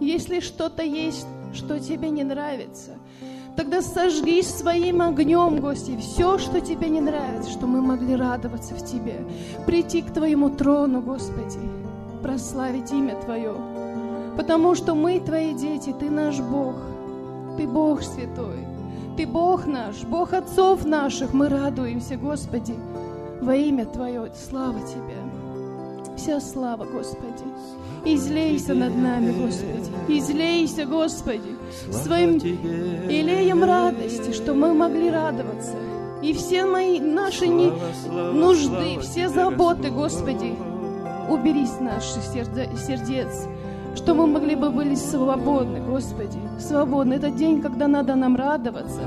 [0.00, 2.92] если что-то есть, что тебе не нравится,
[3.56, 8.84] тогда сожги своим огнем, Господи, все, что тебе не нравится, что мы могли радоваться в
[8.84, 9.24] Тебе,
[9.66, 11.58] прийти к Твоему трону, Господи,
[12.22, 13.54] прославить имя Твое,
[14.36, 16.76] потому что мы Твои дети, Ты наш Бог,
[17.56, 18.73] Ты Бог святой,
[19.16, 22.74] Ты Бог наш, Бог отцов наших, мы радуемся, Господи,
[23.40, 25.16] во имя Твое, слава Тебе.
[26.16, 27.44] Вся слава, Господи.
[28.04, 30.18] Излейся над нами, Господи.
[30.18, 31.56] Излейся, Господи,
[31.92, 35.76] своим илеем радости, что мы могли радоваться.
[36.20, 37.70] И все мои наши не,
[38.10, 40.56] нужды, все заботы, Господи,
[41.28, 43.46] убери с наших сердец
[43.96, 47.14] что мы могли бы быть свободны, Господи, свободны.
[47.14, 49.00] Это день, когда надо нам радоваться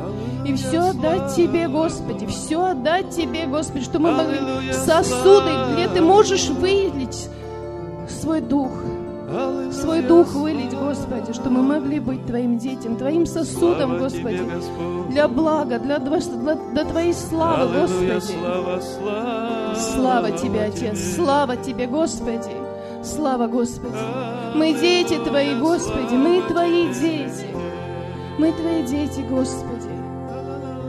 [0.46, 4.40] и все отдать Тебе, Господи, все отдать Тебе, Господи, что мы могли
[4.72, 7.30] сосуды, где Ты можешь вылить
[8.10, 8.72] свой дух,
[9.72, 14.42] свой дух вылить, Господи, что мы могли быть Твоим детям, Твоим сосудом, Господи,
[15.10, 18.22] для блага, для, для, для Твоей славы, Господи.
[19.76, 22.67] Слава Тебе, Отец, слава Тебе, Господи.
[23.08, 23.96] Слава Господи!
[24.54, 27.48] Мы дети Твои, Господи, мы Твои дети.
[28.38, 29.90] Мы Твои дети, Господи.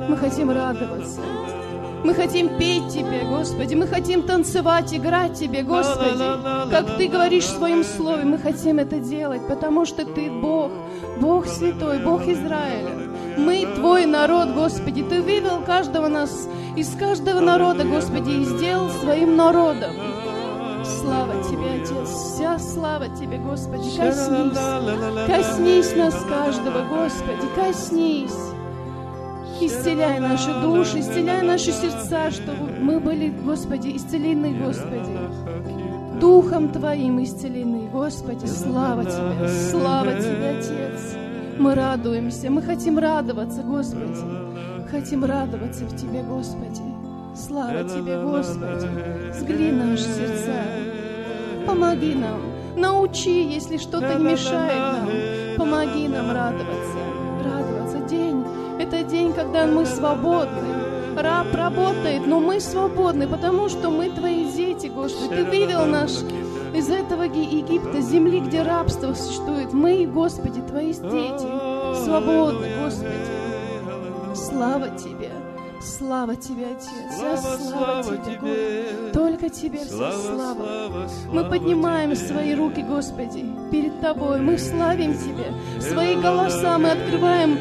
[0.09, 1.21] Мы хотим радоваться.
[2.03, 3.75] Мы хотим петь Тебе, Господи.
[3.75, 6.71] Мы хотим танцевать, играть Тебе, Господи.
[6.71, 10.73] Как Ты говоришь в Своем Слове, мы хотим это делать, потому что Ты Бог,
[11.21, 13.11] Бог Святой, Бог Израиля.
[13.37, 15.05] Мы Твой народ, Господи.
[15.05, 19.93] Ты вывел каждого нас из каждого народа, Господи, и сделал своим народом.
[20.85, 21.58] Слава Тебе,
[22.09, 24.59] вся слава Тебе, Господи, коснись,
[25.27, 28.49] коснись нас каждого, Господи, коснись.
[29.61, 35.19] Исцеляй наши души, исцеляй наши сердца, чтобы мы были, Господи, исцелены, Господи.
[36.21, 41.17] Духом Твоим исцелены, Господи, слава Тебе, слава Тебе, Отец.
[41.59, 44.89] Мы радуемся, мы хотим радоваться, Господи.
[44.91, 46.83] Хотим радоваться в Тебе, Господи.
[47.35, 48.89] Слава Тебе, Господи.
[49.33, 50.88] Сгли наши сердца.
[51.69, 52.41] Помоги нам.
[52.77, 55.09] Научи, если что-то мешает нам.
[55.59, 56.99] Помоги нам радоваться.
[57.45, 57.99] Радоваться.
[58.09, 58.43] День–
[58.81, 60.69] это день, когда мы свободны.
[61.14, 65.35] Раб работает, но мы свободны, потому что мы Твои дети, Господи.
[65.35, 66.25] Ты вывел нас
[66.75, 69.75] из этого Египта, земли, где рабство существует.
[69.75, 71.47] Мы, Господи, Твои дети,
[72.03, 74.35] свободны, Господи.
[74.35, 75.18] Слава Тебе.
[75.97, 79.12] Слава Тебе, Отец, вся слава Тебе, Господи.
[79.14, 81.09] Только Тебе вся слава.
[81.32, 84.41] Мы поднимаем свои руки, Господи, перед Тобой.
[84.41, 85.55] Мы славим Тебе.
[85.80, 87.59] Свои голоса мы открываем,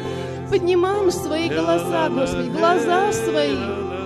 [0.50, 3.56] поднимаем свои голоса, Господи, глаза свои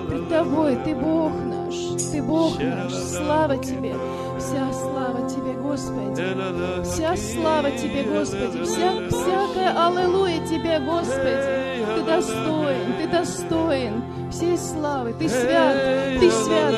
[0.08, 0.76] пред Тобой.
[0.84, 1.74] Ты Бог наш,
[2.12, 2.92] Ты Бог наш.
[2.92, 3.94] Слава Тебе.
[4.38, 6.84] Вся слава Тебе, Господи.
[6.84, 8.62] Вся слава Тебе, Господи.
[8.62, 11.71] Вся, всякая аллилуйя Тебе, Господи.
[11.95, 15.12] Ты достоин, Ты достоин всей славы.
[15.12, 15.76] Ты свят,
[16.20, 16.74] Ты свят.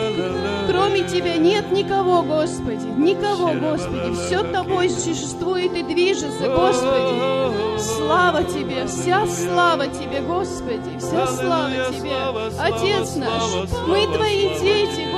[0.68, 2.86] Кроме Тебя нет никого, Господи.
[2.96, 4.14] Никого, Господи.
[4.14, 7.78] Все Тобой существует и движется, Господи.
[7.78, 10.98] Слава Тебе, вся слава Тебе, Господи.
[10.98, 12.14] Вся слава Тебе.
[12.58, 15.13] Отец наш, мы Твои дети.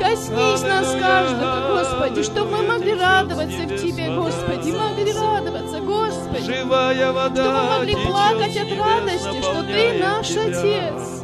[0.00, 7.30] Коснись нас каждого, Господи, чтобы мы могли радоваться в Тебе, Господи, могли радоваться, Господи, чтобы
[7.44, 10.30] мы могли плакать от радости, что Ты наш.
[10.30, 11.22] Отец,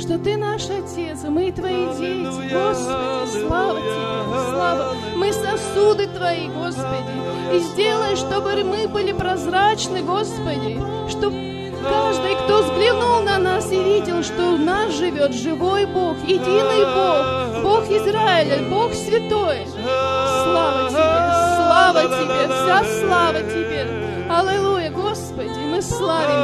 [0.00, 4.96] что Ты наш Отец, мы Твои дети, Господи, слава Тебе, слава.
[5.16, 13.22] Мы сосуды Твои, Господи, и сделай, чтобы мы были прозрачны, Господи, чтобы Каждый, кто взглянул
[13.22, 18.92] на нас и видел, что в нас живет живой Бог, единый Бог, Бог Израиля, Бог
[18.92, 19.64] святой.
[19.70, 21.22] Слава Тебе,
[21.54, 23.86] слава Тебе, вся слава Тебе.
[24.28, 26.40] Аллилуйя, Господи, мы славим.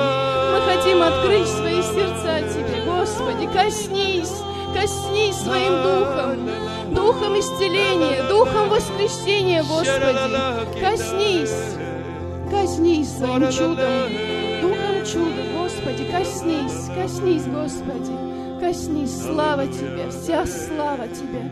[0.53, 3.49] Мы хотим открыть свои сердца Тебе, Господи.
[3.53, 4.37] Коснись,
[4.73, 10.81] коснись своим духом, духом исцеления, духом воскресения, Господи.
[10.81, 11.75] Коснись,
[12.49, 14.13] коснись своим чудом,
[14.63, 21.51] духом чуда, Господи, коснись, коснись, Господи, коснись, слава Тебе, вся слава Тебе.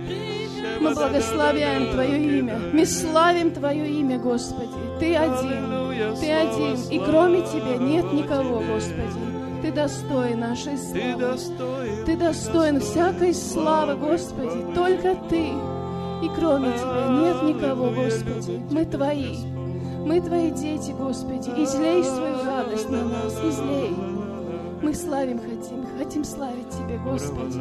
[0.81, 4.71] Мы благословляем Твое имя, мы славим Твое имя, Господи.
[4.99, 9.35] Ты один, Ты один, и кроме Тебя нет никого, Господи.
[9.63, 11.39] Ты достоин нашей славы.
[12.05, 15.49] Ты достоин всякой славы, Господи, только Ты.
[16.23, 18.63] И кроме Тебя нет никого, Господи.
[18.71, 19.37] Мы Твои.
[20.05, 21.49] Мы Твои дети, Господи.
[21.63, 24.14] Излей свою радость на нас, излей.
[24.85, 27.59] Мы славим хотим, хотим славить Тебе, Господи.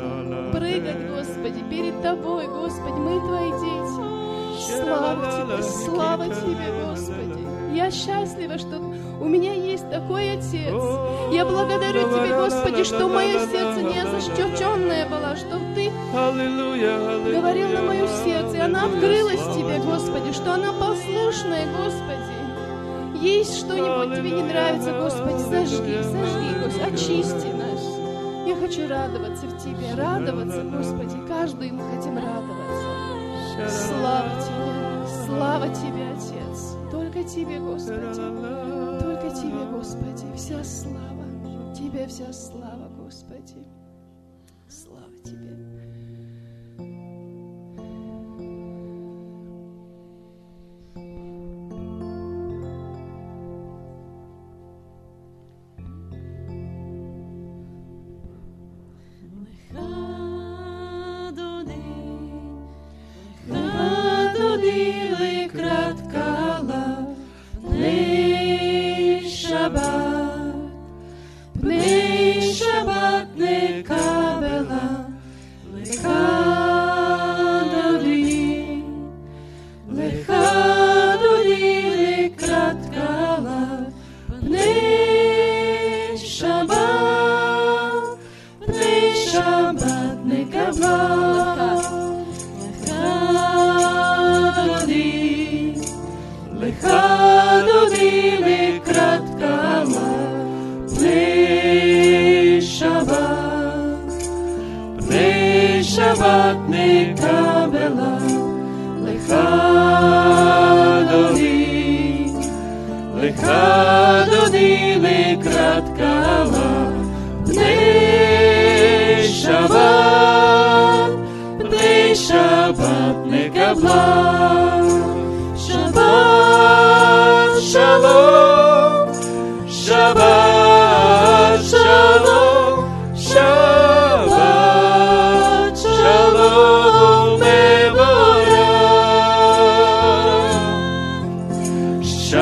[0.51, 2.99] Прыгать, Господи, перед Тобой, Господи.
[2.99, 4.83] Мы Твои дети.
[4.83, 7.47] Слава Тебе, слава Тебе, Господи.
[7.73, 8.77] Я счастлива, что
[9.21, 10.75] у меня есть такой Отец.
[11.31, 18.05] Я благодарю Тебе, Господи, что мое сердце не защеченное было, что Ты говорил на мое
[18.25, 22.42] сердце, и она открылась Тебе, Господи, что она послушная, Господи.
[23.23, 27.81] Есть что-нибудь Тебе не нравится, Господи, зажги, зажги, Господи, очисти нас.
[28.45, 33.87] Я хочу радоваться в Тебе, радоваться, Господи, каждый мы хотим радоваться.
[33.87, 38.13] Слава Тебе, слава Тебе, Отец, только Тебе, Господи,
[38.99, 43.65] только Тебе, Господи, вся слава, Тебе вся слава, Господи,
[44.67, 45.72] слава Тебе.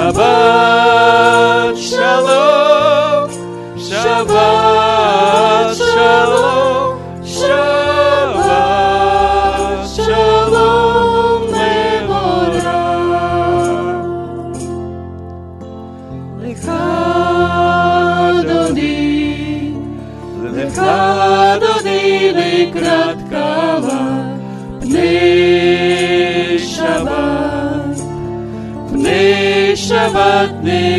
[0.09, 0.60] above.
[30.41, 30.90] let me